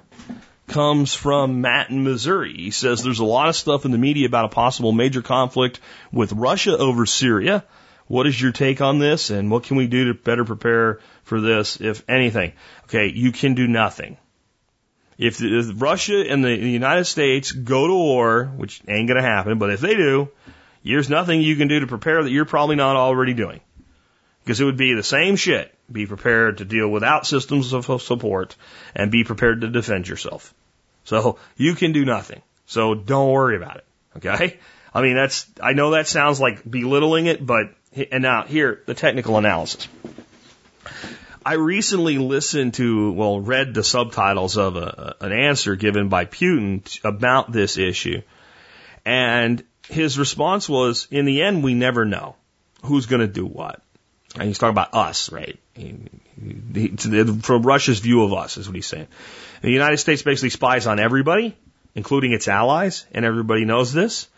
[0.68, 2.54] comes from Matt in Missouri.
[2.54, 5.80] He says there's a lot of stuff in the media about a possible major conflict
[6.12, 7.64] with Russia over Syria.
[8.06, 11.40] What is your take on this and what can we do to better prepare for
[11.40, 12.52] this, if anything?
[12.84, 14.18] Okay, you can do nothing.
[15.22, 19.28] If, if Russia and the, the United States go to war, which ain't going to
[19.28, 20.28] happen, but if they do,
[20.84, 23.60] there's nothing you can do to prepare that you're probably not already doing.
[24.42, 25.72] Because it would be the same shit.
[25.90, 28.56] Be prepared to deal without systems of support
[28.96, 30.52] and be prepared to defend yourself.
[31.04, 32.42] So you can do nothing.
[32.66, 33.84] So don't worry about it.
[34.16, 34.58] Okay?
[34.92, 37.66] I mean, that's, I know that sounds like belittling it, but,
[38.10, 39.86] and now here, the technical analysis.
[41.44, 46.82] I recently listened to, well, read the subtitles of a, an answer given by Putin
[47.04, 48.22] about this issue.
[49.04, 52.36] And his response was, in the end, we never know
[52.84, 53.82] who's going to do what.
[54.34, 55.58] And he's talking about us, right?
[55.74, 55.96] He,
[56.74, 59.08] he, from Russia's view of us, is what he's saying.
[59.60, 61.56] The United States basically spies on everybody,
[61.94, 64.28] including its allies, and everybody knows this.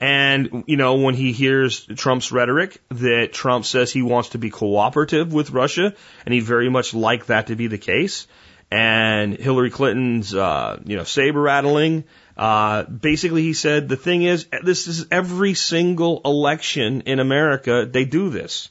[0.00, 4.50] And, you know, when he hears Trump's rhetoric that Trump says he wants to be
[4.50, 5.94] cooperative with Russia,
[6.24, 8.26] and he'd very much like that to be the case,
[8.70, 12.04] and Hillary Clinton's, uh, you know, saber rattling,
[12.36, 18.04] uh, basically he said the thing is, this is every single election in America, they
[18.04, 18.68] do this.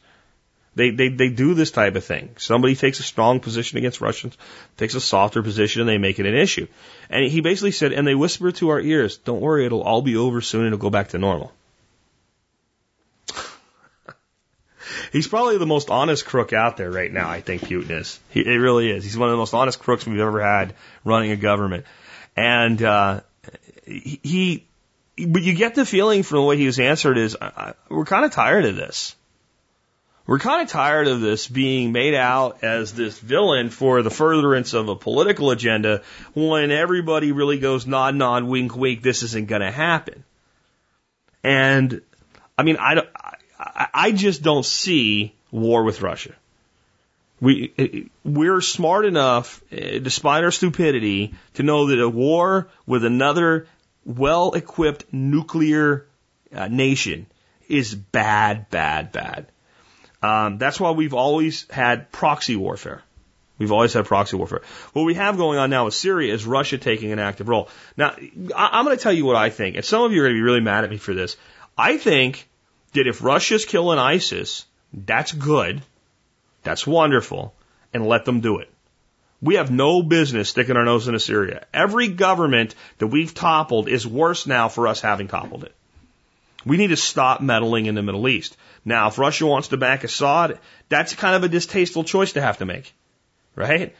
[0.75, 2.35] They, they, they do this type of thing.
[2.37, 4.37] Somebody takes a strong position against Russians,
[4.75, 6.67] takes a softer position, and they make it an issue.
[7.09, 10.17] And he basically said, and they whisper to our ears, don't worry, it'll all be
[10.17, 11.53] over soon and it'll go back to normal.
[15.13, 18.19] He's probably the most honest crook out there right now, I think Putin is.
[18.29, 19.05] He, it really is.
[19.05, 21.85] He's one of the most honest crooks we've ever had running a government.
[22.35, 23.21] And, uh,
[23.85, 24.65] he,
[25.17, 28.03] but you get the feeling from the way he was answered is, I, I, we're
[28.03, 29.15] kind of tired of this.
[30.27, 34.73] We're kind of tired of this being made out as this villain for the furtherance
[34.73, 36.01] of a political agenda
[36.33, 40.23] when everybody really goes nod, nod, wink, wink, this isn't going to happen.
[41.43, 42.01] And
[42.57, 43.03] I mean, I,
[43.59, 46.33] I, I just don't see war with Russia.
[47.39, 53.67] We, we're smart enough, eh, despite our stupidity, to know that a war with another
[54.05, 56.07] well equipped nuclear
[56.51, 57.27] uh, nation
[57.67, 59.47] is bad, bad, bad.
[60.25, 63.03] Um, that's why we've always had proxy warfare.
[63.59, 64.61] We've always had proxy warfare.
[64.93, 67.69] What we have going on now with Syria is Russia taking an active role.
[67.95, 68.15] Now,
[68.55, 70.35] I, am going to tell you what I think, and some of you are going
[70.35, 71.37] to be really mad at me for this.
[71.77, 72.49] I think
[72.93, 75.83] that if Russia's killing ISIS, that's good,
[76.63, 77.53] that's wonderful,
[77.93, 78.69] and let them do it.
[79.41, 81.67] We have no business sticking our nose into Syria.
[81.71, 85.75] Every government that we've toppled is worse now for us having toppled it.
[86.65, 88.57] We need to stop meddling in the Middle East.
[88.83, 90.59] Now, if Russia wants to back Assad,
[90.89, 92.93] that's kind of a distasteful choice to have to make,
[93.55, 93.95] right?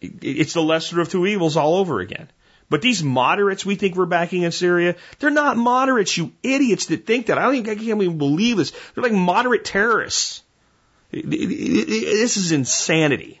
[0.00, 2.28] It's the lesser of two evils all over again.
[2.70, 7.06] But these moderates we think we're backing in Syria, they're not moderates, you idiots that
[7.06, 7.38] think that.
[7.38, 8.72] I don't even, I can't even believe this.
[8.94, 10.42] They're like moderate terrorists.
[11.10, 13.40] This is insanity.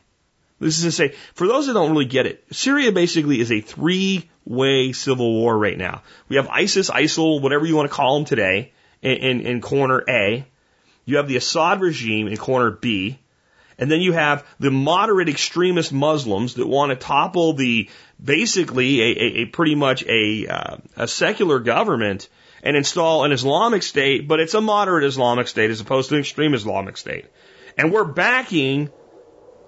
[0.60, 3.60] This is to say, For those that don't really get it, Syria basically is a
[3.60, 6.02] three way civil war right now.
[6.28, 10.02] We have ISIS, ISIL, whatever you want to call them today, in, in, in corner
[10.08, 10.46] A.
[11.04, 13.18] You have the Assad regime in corner B.
[13.76, 17.90] And then you have the moderate extremist Muslims that want to topple the
[18.22, 22.28] basically a, a, a pretty much a, uh, a secular government
[22.62, 26.20] and install an Islamic state, but it's a moderate Islamic state as opposed to an
[26.20, 27.26] extreme Islamic state.
[27.76, 28.90] And we're backing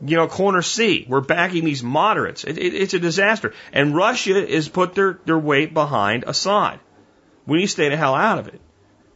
[0.04, 1.06] you know, corner C.
[1.08, 2.44] We're backing these moderates.
[2.44, 3.54] It, it, it's a disaster.
[3.72, 6.80] And Russia is put their, their weight behind Assad.
[7.46, 8.60] We need to stay the hell out of it.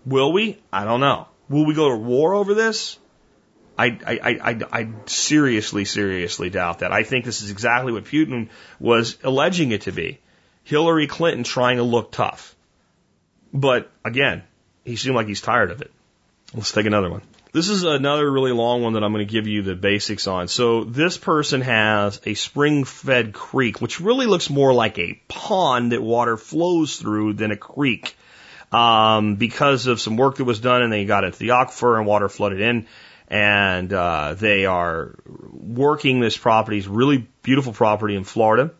[0.06, 0.62] Will we?
[0.72, 1.28] I don't know.
[1.48, 2.98] Will we go to war over this?
[3.76, 6.92] I, I, I, I seriously, seriously doubt that.
[6.92, 10.20] I think this is exactly what Putin was alleging it to be.
[10.64, 12.54] Hillary Clinton trying to look tough.
[13.52, 14.44] But again,
[14.84, 15.90] he seemed like he's tired of it.
[16.54, 17.22] Let's take another one.
[17.52, 20.46] This is another really long one that I'm going to give you the basics on.
[20.46, 25.90] So this person has a spring fed creek, which really looks more like a pond
[25.90, 28.16] that water flows through than a creek.
[28.70, 32.06] Um, because of some work that was done and they got into the aquifer and
[32.06, 32.86] water flooded in
[33.26, 38.70] and, uh, they are working this property, it's really beautiful property in Florida,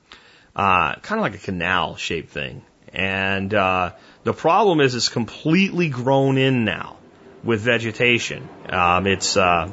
[0.55, 2.63] uh, kind of like a canal shaped thing.
[2.93, 7.00] And, uh, the problem is it's completely grown in now
[7.43, 8.49] with vegetation.
[8.69, 9.71] Um, it's uh,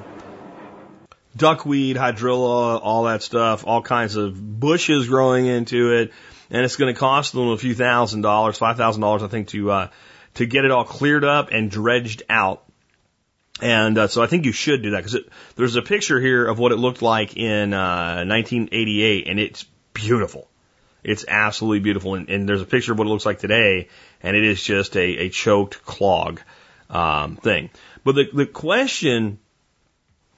[1.36, 6.13] duckweed, hydrilla, all that stuff, all kinds of bushes growing into it,
[6.49, 9.49] and it's going to cost them a few thousand dollars, five thousand dollars, I think,
[9.49, 9.88] to uh,
[10.36, 12.63] to get it all cleared up and dredged out.
[13.59, 15.18] And uh, so I think you should do that because
[15.55, 20.47] there's a picture here of what it looked like in uh, 1988, and it's beautiful.
[21.03, 22.15] It's absolutely beautiful.
[22.15, 23.88] And, and, there's a picture of what it looks like today,
[24.22, 26.41] and it is just a, a choked clog
[26.89, 27.69] um, thing.
[28.03, 29.39] But the, the question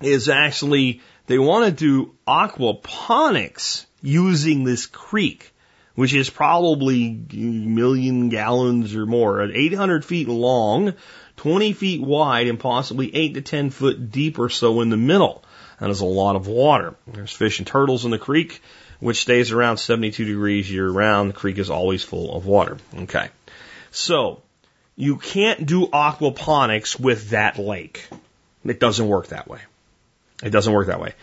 [0.02, 5.54] is actually they want to do aquaponics using this creek,
[5.96, 10.94] which is probably a million gallons or more, 800 feet long,
[11.38, 15.44] 20 feet wide, and possibly 8 to 10 foot deep or so in the middle.
[15.80, 16.96] That is a lot of water.
[17.08, 18.62] There's fish and turtles in the creek,
[19.00, 21.30] which stays around 72 degrees year round.
[21.30, 22.78] The creek is always full of water.
[22.98, 23.30] Okay.
[23.92, 24.42] So,
[25.00, 28.06] you can't do aquaponics with that lake.
[28.66, 29.62] It doesn't work that way.
[30.44, 31.14] It doesn't work that way.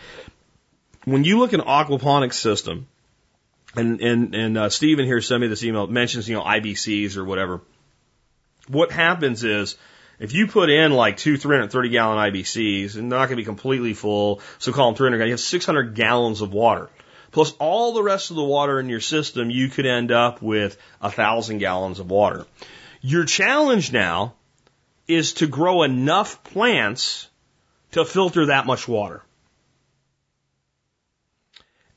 [1.05, 2.87] When you look at an aquaponics system,
[3.75, 7.23] and and and uh, Stephen here sent me this email mentions you know IBCs or
[7.23, 7.61] whatever.
[8.67, 9.75] What happens is
[10.19, 13.45] if you put in like two 330 gallon IBCs and they're not going to be
[13.45, 16.89] completely full, so call them 300 gallons, you have 600 gallons of water.
[17.31, 20.77] Plus all the rest of the water in your system, you could end up with
[20.99, 22.47] a thousand gallons of water.
[23.01, 24.33] Your challenge now
[25.07, 27.27] is to grow enough plants
[27.91, 29.23] to filter that much water.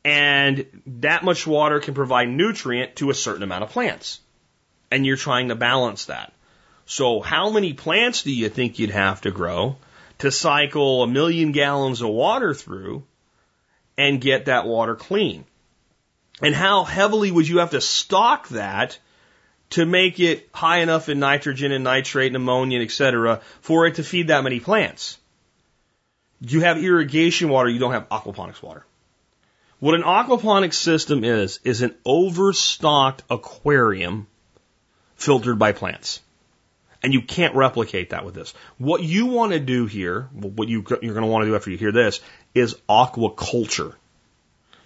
[0.05, 4.21] And that much water can provide nutrient to a certain amount of plants.
[4.91, 6.33] And you're trying to balance that.
[6.87, 9.77] So how many plants do you think you'd have to grow
[10.19, 13.05] to cycle a million gallons of water through
[13.97, 15.45] and get that water clean?
[16.43, 18.99] And how heavily would you have to stock that
[19.71, 23.97] to make it high enough in nitrogen and nitrate and ammonia, et cetera, for it
[23.97, 25.19] to feed that many plants.
[26.41, 28.85] You have irrigation water, you don't have aquaponics water.
[29.79, 34.27] What an aquaponics system is, is an overstocked aquarium
[35.17, 36.21] filtered by plants.
[37.03, 38.53] And you can't replicate that with this.
[38.77, 41.71] What you want to do here, what you, you're going to want to do after
[41.71, 42.21] you hear this,
[42.55, 43.95] is aquaculture.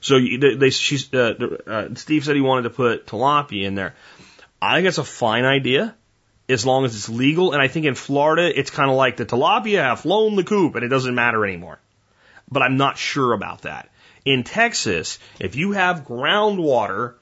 [0.01, 0.70] So they, they
[1.14, 3.95] uh, uh, Steve said he wanted to put tilapia in there.
[4.65, 5.95] I think it's a fine idea
[6.49, 7.53] as long as it's legal.
[7.53, 10.75] And I think in Florida, it's kind of like the tilapia have flown the coop
[10.75, 11.79] and it doesn't matter anymore.
[12.51, 13.91] But I'm not sure about that.
[14.25, 17.15] In Texas, if you have groundwater,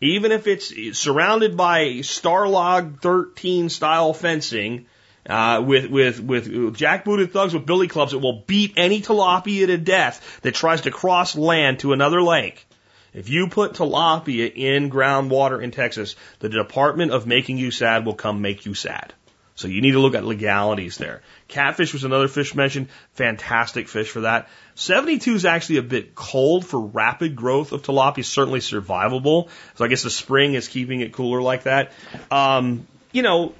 [0.00, 4.86] even if it's surrounded by Stalag 13 style fencing,
[5.28, 9.76] uh, with, with, with jackbooted thugs with billy clubs that will beat any tilapia to
[9.76, 12.66] death that tries to cross land to another lake.
[13.12, 18.14] If you put tilapia in groundwater in Texas, the Department of Making You Sad will
[18.14, 19.14] come make you sad.
[19.60, 21.20] So you need to look at legalities there.
[21.46, 22.88] Catfish was another fish mentioned.
[23.12, 24.48] Fantastic fish for that.
[24.74, 29.50] 72 is actually a bit cold for rapid growth of tilapia, certainly survivable.
[29.74, 31.92] So I guess the spring is keeping it cooler like that.
[32.30, 33.52] Um, you know,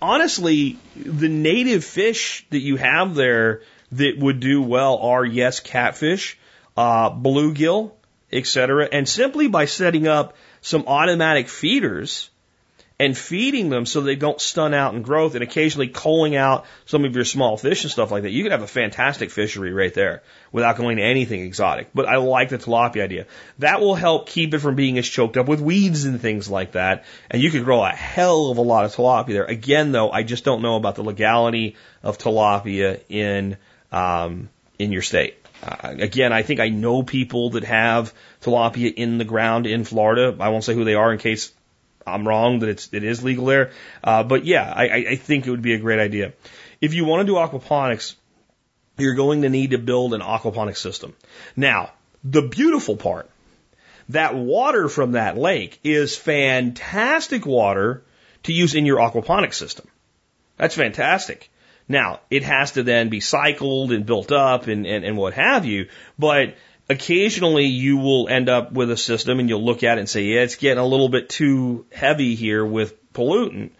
[0.00, 3.60] honestly, the native fish that you have there
[3.92, 6.38] that would do well are, yes, catfish,
[6.74, 7.92] uh, bluegill,
[8.34, 8.88] etc.
[8.90, 12.30] And simply by setting up some automatic feeders
[12.98, 17.04] and feeding them so they don't stun out in growth and occasionally culling out some
[17.04, 19.92] of your small fish and stuff like that, you could have a fantastic fishery right
[19.94, 20.22] there
[20.52, 21.88] without going to anything exotic.
[21.92, 23.26] But I like the tilapia idea.
[23.58, 26.72] That will help keep it from being as choked up with weeds and things like
[26.72, 27.04] that.
[27.30, 29.44] And you could grow a hell of a lot of tilapia there.
[29.44, 33.56] Again, though, I just don't know about the legality of tilapia in,
[33.90, 35.43] um, in your state.
[35.64, 38.12] Uh, again, I think I know people that have
[38.42, 40.36] tilapia in the ground in Florida.
[40.38, 41.52] I won't say who they are in case
[42.06, 43.70] I'm wrong that it's it is legal there.
[44.02, 46.34] Uh, but yeah, I, I think it would be a great idea.
[46.80, 48.14] If you want to do aquaponics,
[48.98, 51.14] you're going to need to build an aquaponics system.
[51.56, 51.92] Now,
[52.22, 53.30] the beautiful part,
[54.10, 58.02] that water from that lake is fantastic water
[58.42, 59.88] to use in your aquaponics system.
[60.58, 61.50] That's fantastic.
[61.88, 65.66] Now, it has to then be cycled and built up and, and, and what have
[65.66, 66.54] you, but
[66.88, 70.22] occasionally you will end up with a system and you'll look at it and say,
[70.22, 73.70] yeah, it's getting a little bit too heavy here with pollutant.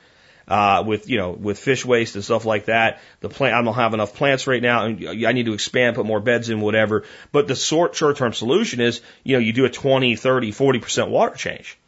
[0.47, 3.73] Uh, with you know with fish waste and stuff like that, the plant I don't
[3.73, 7.05] have enough plants right now, and I need to expand, put more beds in, whatever.
[7.33, 10.79] But the short short term solution is you know you do a 20, 30, 40
[10.81, 11.79] percent water change.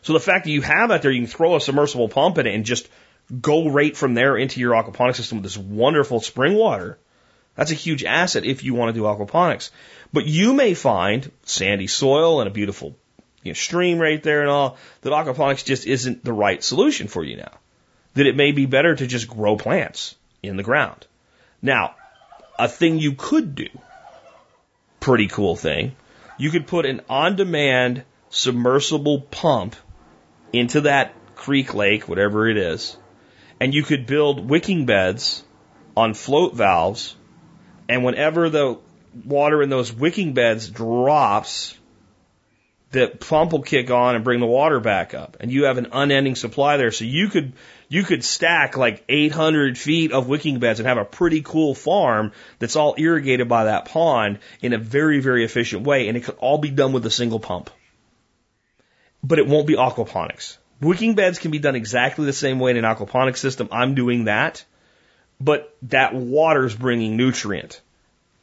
[0.00, 2.46] So the fact that you have that there, you can throw a submersible pump in
[2.46, 2.88] it and just
[3.40, 6.98] go right from there into your aquaponics system with this wonderful spring water.
[7.54, 9.70] That's a huge asset if you want to do aquaponics.
[10.12, 12.96] But you may find sandy soil and a beautiful
[13.42, 17.24] you know, stream right there and all that aquaponics just isn't the right solution for
[17.24, 17.52] you now.
[18.14, 21.06] That it may be better to just grow plants in the ground.
[21.60, 21.94] Now,
[22.58, 23.68] a thing you could do,
[25.00, 25.96] pretty cool thing,
[26.38, 29.76] you could put an on-demand submersible pump
[30.52, 32.96] into that creek lake, whatever it is,
[33.60, 35.44] and you could build wicking beds
[35.96, 37.16] on float valves,
[37.88, 38.78] and whenever the
[39.24, 41.76] water in those wicking beds drops,
[42.90, 45.88] the pump will kick on and bring the water back up, and you have an
[45.92, 46.90] unending supply there.
[46.90, 47.52] So you could
[47.88, 52.32] you could stack like 800 feet of wicking beds and have a pretty cool farm
[52.58, 56.36] that's all irrigated by that pond in a very very efficient way, and it could
[56.36, 57.70] all be done with a single pump.
[59.22, 60.58] But it won't be aquaponics.
[60.80, 63.68] Wicking beds can be done exactly the same way in an aquaponics system.
[63.72, 64.64] I'm doing that,
[65.40, 67.80] but that water's bringing nutrient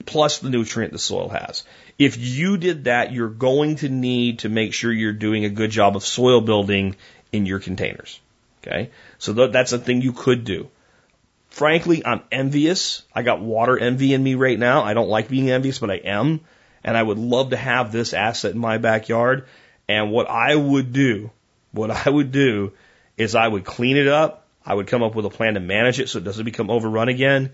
[0.06, 1.64] plus the nutrient the soil has.
[1.98, 5.72] If you did that, you're going to need to make sure you're doing a good
[5.72, 6.96] job of soil building
[7.32, 8.20] in your containers.
[8.62, 8.90] Okay.
[9.20, 10.70] So th- that's a thing you could do.
[11.50, 13.04] Frankly, I'm envious.
[13.14, 14.84] I got water envy in me right now.
[14.84, 16.42] I don't like being envious, but I am.
[16.84, 19.46] And I would love to have this asset in my backyard.
[19.88, 21.30] And what I would do,
[21.74, 22.72] what I would do
[23.18, 24.48] is I would clean it up.
[24.66, 27.10] I would come up with a plan to manage it so it doesn't become overrun
[27.10, 27.52] again.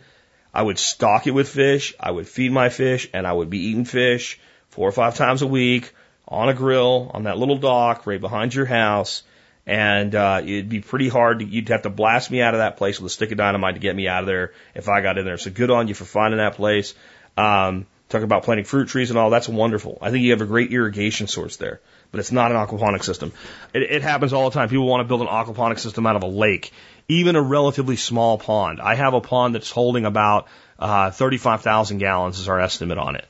[0.54, 1.96] I would stock it with fish.
[2.00, 4.40] I would feed my fish and I would be eating fish
[4.70, 5.94] four or five times a week
[6.28, 9.24] on a grill on that little dock right behind your house.
[9.66, 12.78] And, uh, it'd be pretty hard to, you'd have to blast me out of that
[12.78, 15.18] place with a stick of dynamite to get me out of there if I got
[15.18, 15.38] in there.
[15.38, 16.96] So good on you for finding that place.
[17.38, 19.30] Um, talk about planting fruit trees and all.
[19.30, 19.98] That's wonderful.
[20.02, 21.80] I think you have a great irrigation source there,
[22.12, 23.32] but it's not an aquaponic system.
[23.74, 24.70] It, it happens all the time.
[24.70, 26.72] People want to build an aquaponic system out of a lake
[27.10, 28.80] even a relatively small pond.
[28.80, 33.26] I have a pond that's holding about uh, 35,000 gallons is our estimate on it.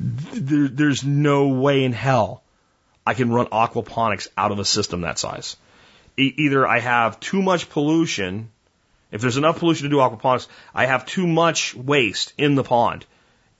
[0.00, 2.42] There, there's no way in hell
[3.06, 5.56] I can run aquaponics out of a system that size.
[6.16, 8.50] E- either I have too much pollution.
[9.12, 13.04] If there's enough pollution to do aquaponics, I have too much waste in the pond.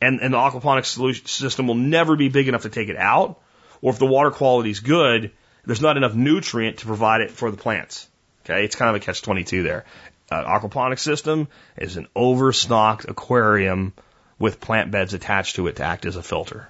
[0.04, 3.40] And, and the aquaponics solution system will never be big enough to take it out.
[3.80, 5.30] Or if the water quality is good,
[5.64, 8.08] there's not enough nutrient to provide it for the plants.
[8.44, 9.84] Okay, it's kind of a catch 22 there.
[10.30, 13.92] uh, aquaponics system is an overstocked aquarium
[14.38, 16.68] with plant beds attached to it to act as a filter.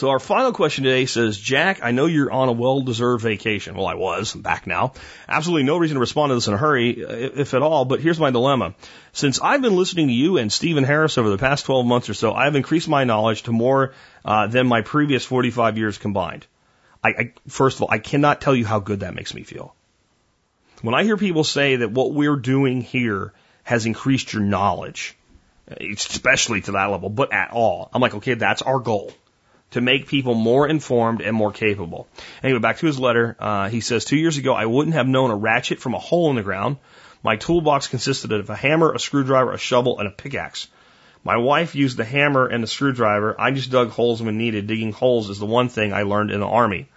[0.00, 3.76] So our final question today says, Jack, I know you're on a well-deserved vacation.
[3.76, 4.34] Well, I was.
[4.34, 4.94] I'm back now.
[5.28, 8.18] Absolutely no reason to respond to this in a hurry, if at all, but here's
[8.18, 8.74] my dilemma.
[9.12, 12.14] Since I've been listening to you and Steven Harris over the past 12 months or
[12.14, 13.92] so, I've increased my knowledge to more
[14.24, 16.46] uh, than my previous 45 years combined.
[17.04, 19.74] I, I, first of all, I cannot tell you how good that makes me feel.
[20.80, 25.14] When I hear people say that what we're doing here has increased your knowledge,
[25.68, 29.12] especially to that level, but at all, I'm like, okay, that's our goal
[29.70, 32.08] to make people more informed and more capable.
[32.42, 33.36] Anyway, back to his letter.
[33.38, 36.30] Uh, he says, two years ago, I wouldn't have known a ratchet from a hole
[36.30, 36.78] in the ground.
[37.22, 40.68] My toolbox consisted of a hammer, a screwdriver, a shovel, and a pickaxe.
[41.22, 43.38] My wife used the hammer and the screwdriver.
[43.38, 44.66] I just dug holes when needed.
[44.66, 46.88] Digging holes is the one thing I learned in the army.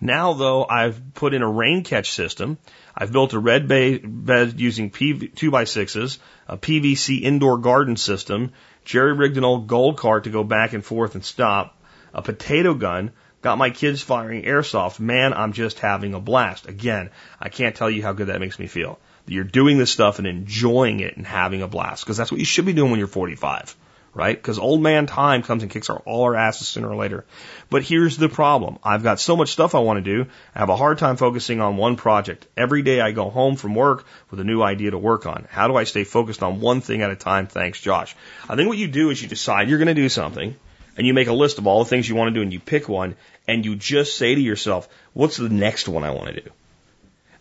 [0.00, 2.58] Now, though, I've put in a rain catch system.
[2.94, 8.52] I've built a red bay bed using PV, 2x6s, a PVC indoor garden system,
[8.84, 11.78] jerry rigged an old gold cart to go back and forth and stop,
[12.14, 13.10] a potato gun,
[13.42, 15.00] got my kids firing airsoft.
[15.00, 16.66] Man, I'm just having a blast.
[16.66, 17.10] Again,
[17.40, 18.98] I can't tell you how good that makes me feel.
[19.26, 22.04] You're doing this stuff and enjoying it and having a blast.
[22.04, 23.76] Because that's what you should be doing when you're 45
[24.14, 24.36] right?
[24.36, 27.24] Because old man time comes and kicks our, all our asses sooner or later.
[27.68, 28.78] But here's the problem.
[28.82, 30.30] I've got so much stuff I want to do.
[30.54, 32.46] I have a hard time focusing on one project.
[32.56, 35.46] Every day I go home from work with a new idea to work on.
[35.50, 37.48] How do I stay focused on one thing at a time?
[37.48, 38.14] Thanks, Josh.
[38.48, 40.54] I think what you do is you decide you're going to do something
[40.96, 42.60] and you make a list of all the things you want to do and you
[42.60, 43.16] pick one
[43.48, 46.50] and you just say to yourself, what's the next one I want to do?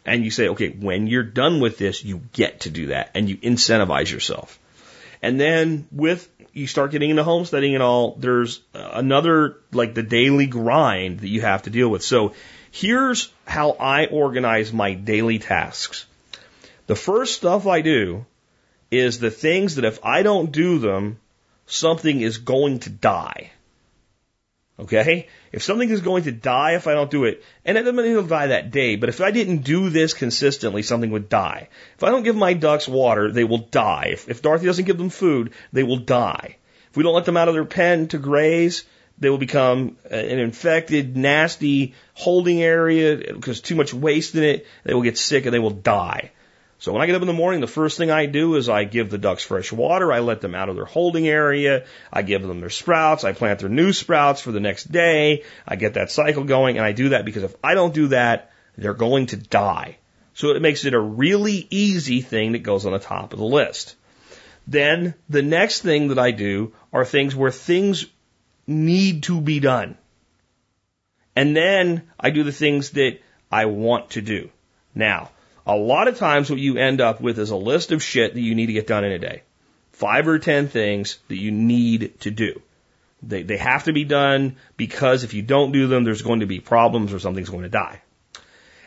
[0.06, 3.30] And you say, okay, when you're done with this, you get to do that and
[3.30, 4.60] you incentivize yourself.
[5.22, 10.46] And then with you start getting into homesteading and all, there's another like the daily
[10.46, 12.04] grind that you have to deal with.
[12.04, 12.34] So
[12.72, 16.06] here's how I organize my daily tasks.
[16.88, 18.26] The first stuff I do
[18.92, 21.18] is the things that if I don't do them,
[21.74, 23.52] something is going to die.
[24.80, 25.28] Okay?
[25.52, 28.12] If something is going to die if I don't do it, and it doesn't mean
[28.12, 31.70] it'll die that day, but if I didn't do this consistently, something would die.
[31.96, 34.10] If I don't give my ducks water, they will die.
[34.14, 36.58] If, if Dorothy doesn't give them food, they will die.
[36.90, 38.84] If we don't let them out of their pen to graze,
[39.20, 44.68] they will become an infected, nasty holding area because too much waste in it.
[44.84, 46.32] They will get sick and they will die.
[46.84, 48.84] So when I get up in the morning, the first thing I do is I
[48.84, 50.12] give the ducks fresh water.
[50.12, 51.86] I let them out of their holding area.
[52.12, 53.24] I give them their sprouts.
[53.24, 55.46] I plant their new sprouts for the next day.
[55.66, 58.52] I get that cycle going and I do that because if I don't do that,
[58.78, 59.96] they're going to die.
[60.34, 63.46] So it makes it a really easy thing that goes on the top of the
[63.46, 63.96] list.
[64.68, 68.08] Then the next thing that I do are things where things
[68.68, 69.98] need to be done.
[71.34, 73.20] And then I do the things that
[73.50, 74.50] I want to do.
[74.94, 75.30] Now,
[75.66, 78.42] a lot of times what you end up with is a list of shit that
[78.42, 79.44] you need to get done in a day.
[79.92, 82.62] Five or ten things that you need to do.
[83.22, 86.46] They, they have to be done because if you don't do them, there's going to
[86.46, 88.02] be problems or something's going to die.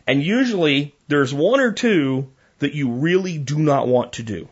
[0.07, 4.49] And usually there's one or two that you really do not want to do.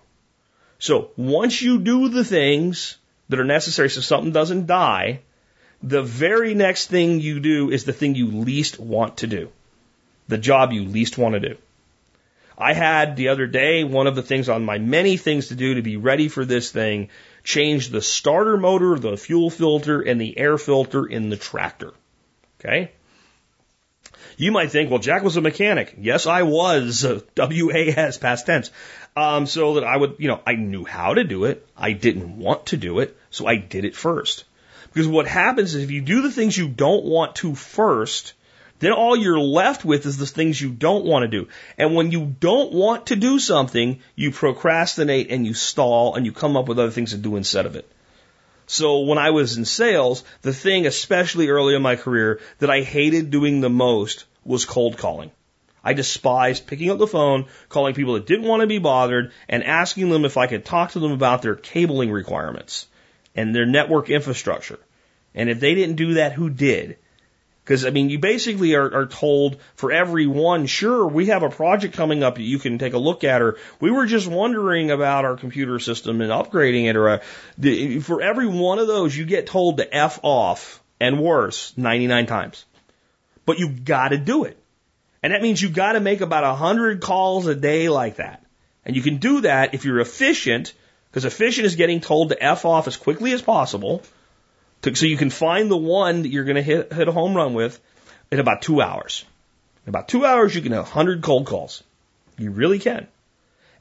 [0.78, 2.96] So once you do the things
[3.28, 5.20] that are necessary so something doesn't die,
[5.82, 9.50] the very next thing you do is the thing you least want to do.
[10.28, 11.56] The job you least want to do.
[12.56, 15.74] I had the other day one of the things on my many things to do
[15.74, 17.08] to be ready for this thing
[17.42, 21.92] change the starter motor, the fuel filter, and the air filter in the tractor.
[22.60, 22.90] Okay?
[24.36, 25.94] You might think, well, Jack was a mechanic.
[25.98, 27.06] Yes, I was.
[27.34, 28.70] W-A-S, past tense.
[29.16, 31.66] Um, so that I would, you know, I knew how to do it.
[31.76, 34.44] I didn't want to do it, so I did it first.
[34.92, 38.32] Because what happens is if you do the things you don't want to first,
[38.84, 41.48] then all you're left with is the things you don't want to do.
[41.78, 46.32] And when you don't want to do something, you procrastinate and you stall and you
[46.32, 47.90] come up with other things to do instead of it.
[48.66, 52.80] So when I was in sales, the thing, especially early in my career, that I
[52.80, 55.30] hated doing the most was cold calling.
[55.84, 59.62] I despised picking up the phone, calling people that didn't want to be bothered, and
[59.62, 62.86] asking them if I could talk to them about their cabling requirements
[63.34, 64.78] and their network infrastructure.
[65.34, 66.96] And if they didn't do that, who did?
[67.64, 71.48] Because, I mean, you basically are, are told for every one, sure, we have a
[71.48, 74.90] project coming up that you can take a look at, or we were just wondering
[74.90, 77.22] about our computer system and upgrading it, or a,
[77.56, 82.26] the, for every one of those, you get told to F off and worse 99
[82.26, 82.66] times.
[83.46, 84.58] But you gotta do it.
[85.22, 88.44] And that means you gotta make about 100 calls a day like that.
[88.84, 90.74] And you can do that if you're efficient,
[91.10, 94.02] because efficient is getting told to F off as quickly as possible
[94.84, 97.34] to, so you can find the one that you're going to hit, hit a home
[97.34, 97.78] run with
[98.30, 99.24] in about two hours.
[99.84, 101.82] In about two hours, you can have 100 cold calls.
[102.38, 103.06] You really can.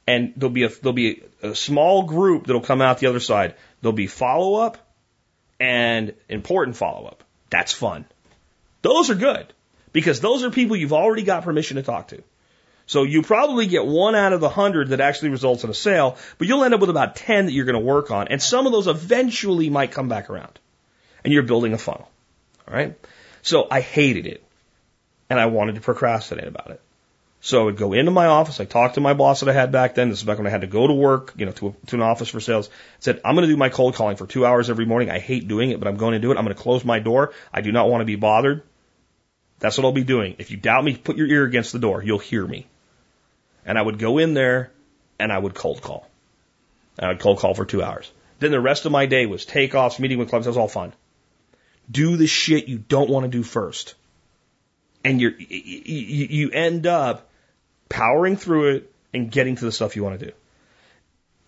[0.06, 3.20] and there'll be a there'll be a, a small group that'll come out the other
[3.20, 3.54] side.
[3.80, 4.78] There'll be follow up
[5.58, 7.24] and important follow up.
[7.50, 8.04] That's fun.
[8.82, 9.46] Those are good
[9.92, 12.22] because those are people you've already got permission to talk to.
[12.86, 16.18] So you probably get one out of the hundred that actually results in a sale,
[16.36, 18.28] but you'll end up with about 10 that you're going to work on.
[18.28, 20.58] And some of those eventually might come back around
[21.24, 22.08] and you're building a funnel.
[22.68, 22.96] All right.
[23.42, 24.44] So I hated it
[25.28, 26.80] and I wanted to procrastinate about it.
[27.40, 28.58] So I would go into my office.
[28.58, 30.08] I talked to my boss that I had back then.
[30.08, 31.96] This is back when I had to go to work, you know, to, a, to
[31.96, 32.68] an office for sales.
[32.68, 35.10] I said, I'm going to do my cold calling for two hours every morning.
[35.10, 36.38] I hate doing it, but I'm going to do it.
[36.38, 37.34] I'm going to close my door.
[37.52, 38.62] I do not want to be bothered.
[39.58, 40.36] That's what I'll be doing.
[40.38, 42.02] If you doubt me, put your ear against the door.
[42.02, 42.66] You'll hear me.
[43.66, 44.70] And I would go in there
[45.18, 46.08] and I would cold call.
[46.98, 48.10] I would cold call for two hours.
[48.38, 50.46] Then the rest of my day was takeoffs, meeting with clubs.
[50.46, 50.94] That was all fun.
[51.90, 53.94] Do the shit you don't want to do first.
[55.04, 57.28] And you, you end up
[57.88, 60.32] powering through it and getting to the stuff you want to do.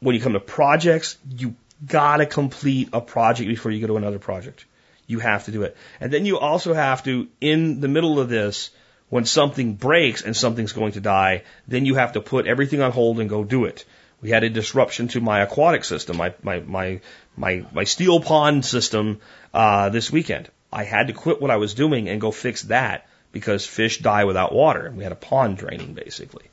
[0.00, 4.18] When you come to projects, you gotta complete a project before you go to another
[4.18, 4.66] project.
[5.06, 5.76] You have to do it.
[6.00, 8.70] And then you also have to, in the middle of this,
[9.08, 12.92] when something breaks and something's going to die, then you have to put everything on
[12.92, 13.84] hold and go do it.
[14.20, 17.00] We had a disruption to my aquatic system, my my my
[17.36, 19.20] my, my steel pond system
[19.57, 20.51] uh, this weekend.
[20.70, 24.24] I had to quit what I was doing and go fix that because fish die
[24.24, 24.87] without water.
[24.87, 26.45] And We had a pond draining basically.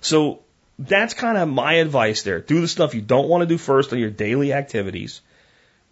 [0.00, 0.42] So
[0.78, 2.40] that's kind of my advice there.
[2.40, 5.20] Do the stuff you don't want to do first on your daily activities.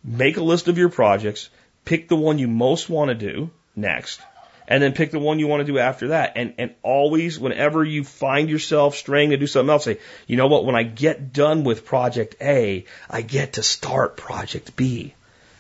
[0.05, 1.51] Make a list of your projects.
[1.85, 4.21] Pick the one you most want to do next
[4.69, 6.35] and then pick the one you want to do after that.
[6.37, 9.99] And, and always, whenever you find yourself straying to do something else, say,
[10.29, 14.77] you know what, when I get done with project A, I get to start project
[14.77, 15.15] B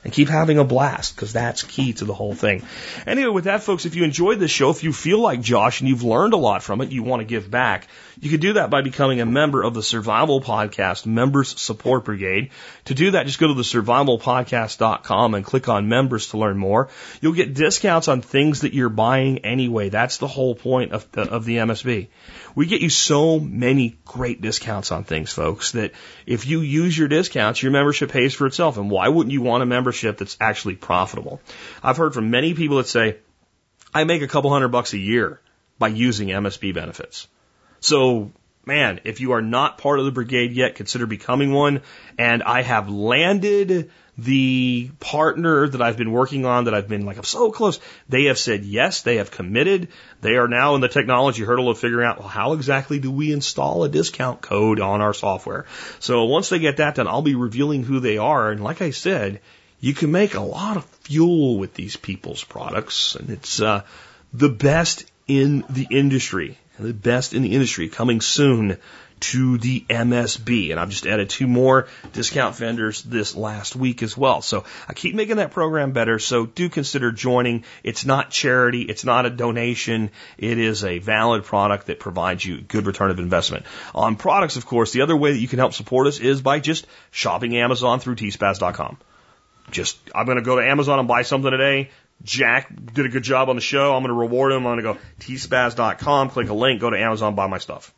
[0.05, 2.63] and keep having a blast because that's key to the whole thing.
[3.07, 5.89] Anyway, with that, folks, if you enjoyed this show, if you feel like Josh and
[5.89, 7.87] you've learned a lot from it, you want to give back,
[8.21, 12.51] you could do that by becoming a member of the Survival Podcast Members Support Brigade.
[12.85, 16.91] To do that, just go to the survivalpodcast.com and click on members to learn more.
[17.23, 19.89] You'll get discounts on things that you're buying anyway.
[19.89, 22.09] That's the whole point of the, of the MSB.
[22.55, 25.93] We get you so many great discounts on things, folks, that
[26.27, 28.77] if you use your discounts, your membership pays for itself.
[28.77, 31.41] And why wouldn't you want a membership that's actually profitable?
[31.83, 33.17] I've heard from many people that say,
[33.95, 35.41] I make a couple hundred bucks a year
[35.79, 37.27] by using MSB benefits.
[37.81, 38.31] So
[38.71, 41.83] man, if you are not part of the brigade yet, consider becoming one.
[42.19, 47.17] And I have landed the partner that I've been working on that I've been like,
[47.17, 47.81] I'm so close.
[48.09, 49.89] They have said yes, they have committed.
[50.21, 53.33] They are now in the technology hurdle of figuring out, well, how exactly do we
[53.33, 55.67] install a discount code on our software?
[56.01, 58.51] So once they get that done, I'll be revealing who they are.
[58.51, 59.41] And like I said,
[59.81, 63.83] you can make a lot of fuel with these people's products and it's, uh,
[64.33, 68.79] the best in the industry the best in the industry coming soon
[69.21, 70.71] to the MSB.
[70.71, 74.43] And I've just added two more discount vendors this last week as well.
[74.43, 76.19] So I keep making that program better.
[76.19, 77.65] So do consider joining.
[77.85, 78.83] It's not charity.
[78.83, 80.11] It's not a donation.
[80.39, 83.67] It is a valid product that provides you good return of investment.
[83.95, 86.61] On products, of course, the other way that you can help support us is by
[86.61, 88.97] just shopping Amazon through tspaz.com.
[89.71, 91.91] Just, I'm going to go to Amazon and buy something today.
[92.23, 93.95] Jack did a good job on the show.
[93.95, 94.67] I'm going to reward him.
[94.67, 97.95] I'm going to go tspaz.com, click a link, go to Amazon, buy my stuff.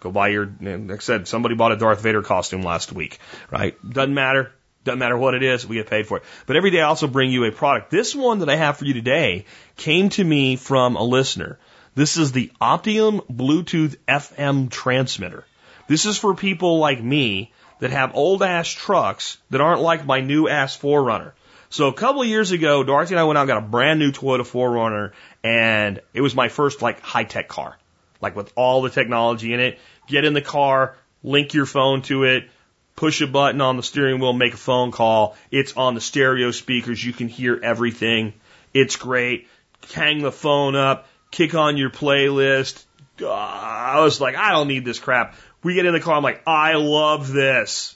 [0.00, 3.18] Go buy your, like I said, somebody bought a Darth Vader costume last week,
[3.50, 3.76] right?
[3.88, 4.52] Doesn't matter.
[4.84, 6.22] Doesn't matter what it is, we get paid for it.
[6.46, 7.90] But every day I also bring you a product.
[7.90, 9.44] This one that I have for you today
[9.76, 11.58] came to me from a listener.
[11.94, 15.44] This is the Optium Bluetooth FM transmitter.
[15.88, 20.20] This is for people like me that have old ass trucks that aren't like my
[20.20, 21.32] new ass 4Runner.
[21.70, 23.98] So a couple of years ago, Dorothy and I went out and got a brand
[23.98, 25.12] new Toyota 4Runner,
[25.44, 27.76] and it was my first like high tech car,
[28.20, 29.78] like with all the technology in it.
[30.06, 32.48] Get in the car, link your phone to it,
[32.96, 35.36] push a button on the steering wheel, make a phone call.
[35.50, 37.04] It's on the stereo speakers.
[37.04, 38.32] You can hear everything.
[38.72, 39.46] It's great.
[39.92, 42.84] Hang the phone up, kick on your playlist.
[43.20, 45.34] Uh, I was like, I don't need this crap.
[45.62, 46.14] We get in the car.
[46.14, 47.94] I'm like, I love this.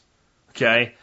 [0.51, 0.95] Okay.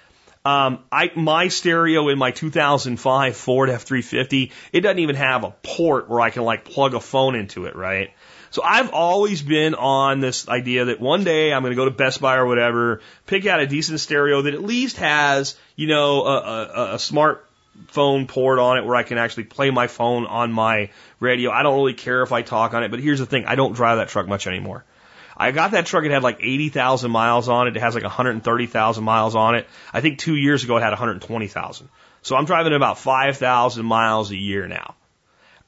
[0.45, 6.09] Um, I my stereo in my 2005 Ford F350, it doesn't even have a port
[6.09, 8.11] where I can like plug a phone into it, right?
[8.51, 11.91] So I've always been on this idea that one day I'm going to go to
[11.91, 16.23] Best Buy or whatever, pick out a decent stereo that at least has, you know,
[16.25, 17.45] a, a, a smart
[17.87, 20.89] phone port on it where I can actually play my phone on my
[21.19, 21.51] radio.
[21.51, 23.45] I don't really care if I talk on it, but here's the thing.
[23.45, 24.83] I don't drive that truck much anymore.
[25.39, 26.03] I got that truck.
[26.03, 27.77] It had like 80,000 miles on it.
[27.77, 29.67] It has like 130,000 miles on it.
[29.93, 31.89] I think two years ago it had 120,000.
[32.21, 34.95] So I'm driving about 5,000 miles a year now.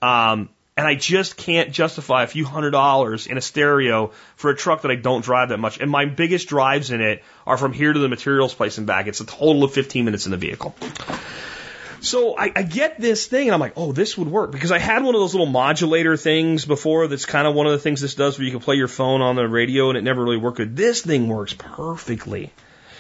[0.02, 4.56] Um, And I just can't justify a few hundred dollars in a stereo for a
[4.56, 5.80] truck that I don't drive that much.
[5.80, 9.08] And my biggest drives in it are from here to the materials place and back.
[9.08, 10.74] It's a total of 15 minutes in the vehicle.
[12.02, 14.80] So I, I get this thing and I'm like, oh, this would work because I
[14.80, 17.08] had one of those little modulator things before.
[17.08, 19.22] That's kind of one of the things this does where you can play your phone
[19.22, 20.76] on the radio and it never really worked.
[20.76, 22.52] This thing works perfectly.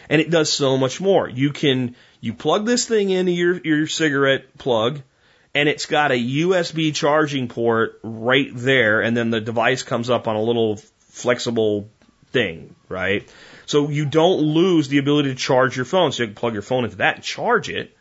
[0.07, 1.28] And it does so much more.
[1.28, 5.02] You can, you plug this thing into your, your cigarette plug
[5.56, 9.02] and it's got a USB charging port right there.
[9.02, 11.90] And then the device comes up on a little flexible
[12.32, 13.28] thing, right?
[13.65, 16.11] So you don't lose the ability to charge your phone.
[16.11, 17.98] So you can plug your phone into that and charge it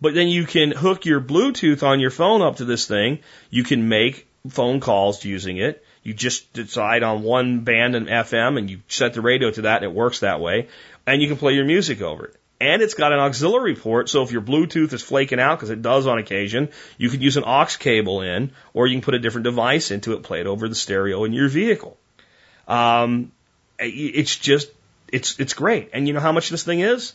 [0.00, 3.20] but then you can hook your Bluetooth on your phone up to this thing.
[3.50, 5.84] You can make phone calls using it.
[6.02, 9.82] You just decide on one band and FM and you set the radio to that
[9.82, 10.68] and it works that way.
[11.06, 12.36] And you can play your music over it.
[12.62, 15.80] And it's got an auxiliary port, so if your Bluetooth is flaking out, because it
[15.80, 16.68] does on occasion,
[16.98, 20.12] you can use an aux cable in, or you can put a different device into
[20.12, 21.96] it, play it over the stereo in your vehicle.
[22.68, 23.32] Um,
[23.78, 24.70] it's just,
[25.08, 25.88] it's, it's great.
[25.94, 27.14] And you know how much this thing is?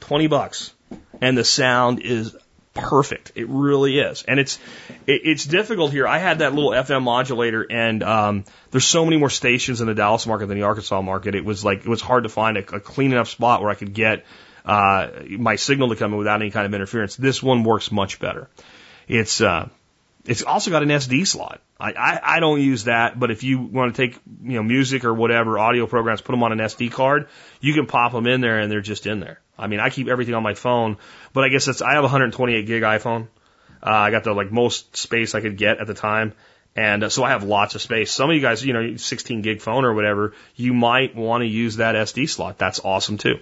[0.00, 0.74] 20 bucks
[1.22, 2.36] and the sound is
[2.74, 3.32] perfect.
[3.34, 4.58] It really is, and it's
[5.06, 6.06] it, it's difficult here.
[6.06, 9.94] I had that little FM modulator, and um, there's so many more stations in the
[9.94, 11.34] Dallas market than the Arkansas market.
[11.34, 13.74] It was like it was hard to find a, a clean enough spot where I
[13.74, 14.26] could get
[14.66, 17.16] uh, my signal to come in without any kind of interference.
[17.16, 18.48] This one works much better.
[19.08, 19.68] It's uh,
[20.24, 21.60] it's also got an SD slot.
[21.80, 25.04] I, I, I don't use that, but if you want to take you know music
[25.04, 27.28] or whatever audio programs, put them on an SD card,
[27.60, 29.40] you can pop them in there and they're just in there.
[29.58, 30.96] I mean, I keep everything on my phone,
[31.32, 33.28] but I guess it's I have a 128 gig iPhone.
[33.84, 36.34] Uh, I got the like most space I could get at the time,
[36.74, 38.10] and uh, so I have lots of space.
[38.10, 41.46] Some of you guys, you know, 16 gig phone or whatever, you might want to
[41.46, 42.58] use that SD slot.
[42.58, 43.40] That's awesome too.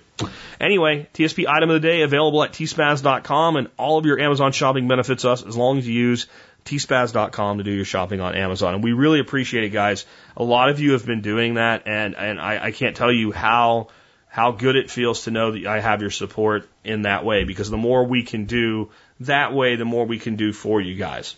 [0.61, 4.89] Anyway, TSP item of the day available at tspaz.com, and all of your Amazon shopping
[4.89, 6.27] benefits us as long as you use
[6.65, 8.75] tspaz.com to do your shopping on Amazon.
[8.75, 10.07] And we really appreciate it, guys.
[10.37, 13.33] A lot of you have been doing that, and, and I, I can't tell you
[13.33, 13.89] how,
[14.29, 17.71] how good it feels to know that I have your support in that way, because
[17.71, 21.35] the more we can do that way, the more we can do for you guys.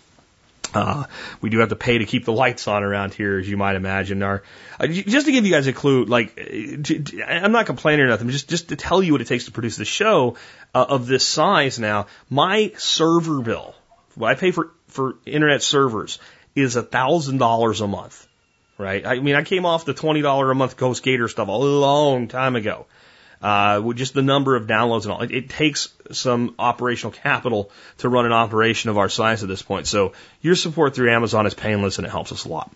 [0.75, 1.05] Uh,
[1.43, 3.77] we do have to pay to keep the lights on around here, as you might
[3.77, 4.23] imagine.
[4.23, 4.43] Our,
[4.81, 6.39] uh, just to give you guys a clue, like,
[7.27, 9.77] I'm not complaining or nothing, just, just to tell you what it takes to produce
[9.77, 10.37] the show
[10.75, 13.75] uh, of this size now, my server bill,
[14.15, 16.19] what I pay for for internet servers
[16.55, 18.27] is a thousand dollars a month,
[18.79, 19.05] right?
[19.07, 22.57] I mean, I came off the twenty dollar a month HostGator stuff a long time
[22.57, 22.87] ago.
[23.43, 27.73] Uh, with just the number of downloads and all, it, it takes some operational capital
[27.99, 29.89] to run an operation of our size at this point.
[29.89, 30.13] So
[30.43, 32.71] your support through Amazon is painless and it helps us a lot.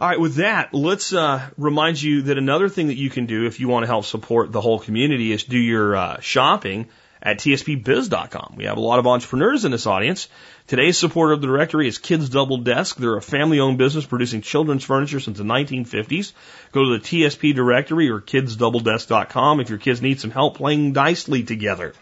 [0.00, 3.44] All right, with that, let's uh, remind you that another thing that you can do
[3.44, 6.88] if you want to help support the whole community is do your uh, shopping
[7.22, 8.54] at tspbiz.com.
[8.56, 10.28] We have a lot of entrepreneurs in this audience.
[10.66, 12.96] Today's supporter of the directory is Kids Double Desk.
[12.96, 16.32] They're a family owned business producing children's furniture since the 1950s.
[16.72, 21.42] Go to the TSP directory or kidsdoubledesk.com if your kids need some help playing nicely
[21.42, 21.94] together.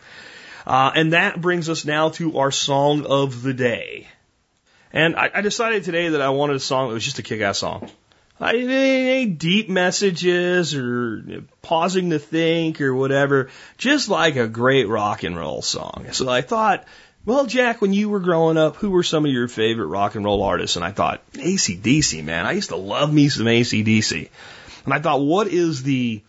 [0.66, 4.06] Uh, and that brings us now to our song of the day.
[4.92, 7.40] And I, I decided today that I wanted a song that was just a kick
[7.40, 7.90] ass song.
[8.40, 15.24] I, any deep messages or pausing to think or whatever, just like a great rock
[15.24, 16.06] and roll song.
[16.12, 16.86] So I thought,
[17.24, 20.24] well, Jack, when you were growing up, who were some of your favorite rock and
[20.24, 20.76] roll artists?
[20.76, 22.46] And I thought, ACDC, man.
[22.46, 24.30] I used to love me some ACDC.
[24.84, 26.22] And I thought, what is the,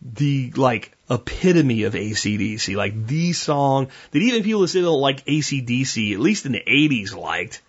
[0.00, 2.76] the like epitome of ACDC?
[2.76, 6.52] Like the song that even people that say they don't like ACDC, at least in
[6.52, 7.60] the 80s, liked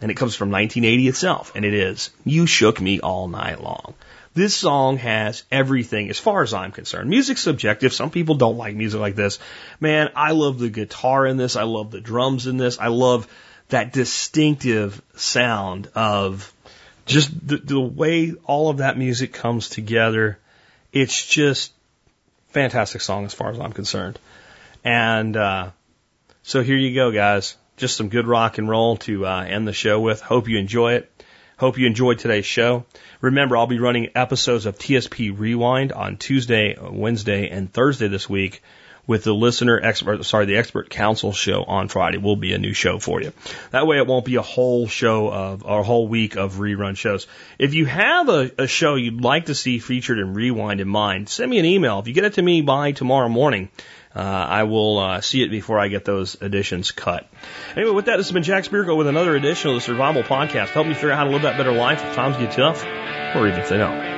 [0.00, 3.94] and it comes from 1980 itself, and it is You Shook Me All Night Long.
[4.34, 7.08] This song has everything as far as I'm concerned.
[7.08, 7.94] Music's subjective.
[7.94, 9.38] Some people don't like music like this.
[9.80, 11.56] Man, I love the guitar in this.
[11.56, 12.78] I love the drums in this.
[12.78, 13.26] I love
[13.70, 16.52] that distinctive sound of
[17.06, 20.38] just the, the way all of that music comes together.
[20.92, 21.72] It's just
[22.48, 24.18] fantastic song as far as I'm concerned.
[24.84, 25.70] And, uh,
[26.42, 29.72] so here you go, guys just some good rock and roll to uh, end the
[29.72, 30.20] show with.
[30.20, 31.10] Hope you enjoy it.
[31.58, 32.84] Hope you enjoyed today's show.
[33.20, 38.62] Remember, I'll be running episodes of TSP Rewind on Tuesday, Wednesday, and Thursday this week
[39.06, 42.72] with the listener expert, sorry, the expert council show on Friday will be a new
[42.72, 43.32] show for you.
[43.70, 46.96] That way it won't be a whole show of, or a whole week of rerun
[46.96, 47.26] shows.
[47.58, 51.28] If you have a, a show you'd like to see featured in Rewind in mind,
[51.28, 52.00] send me an email.
[52.00, 53.70] If you get it to me by tomorrow morning,
[54.16, 57.26] uh, I will uh, see it before I get those editions cut.
[57.76, 60.68] Anyway, with that, this has been Jack Spirko with another edition of the Survival Podcast.
[60.68, 62.82] Help me figure out how to live that better life if times get tough,
[63.36, 64.15] or even if they don't.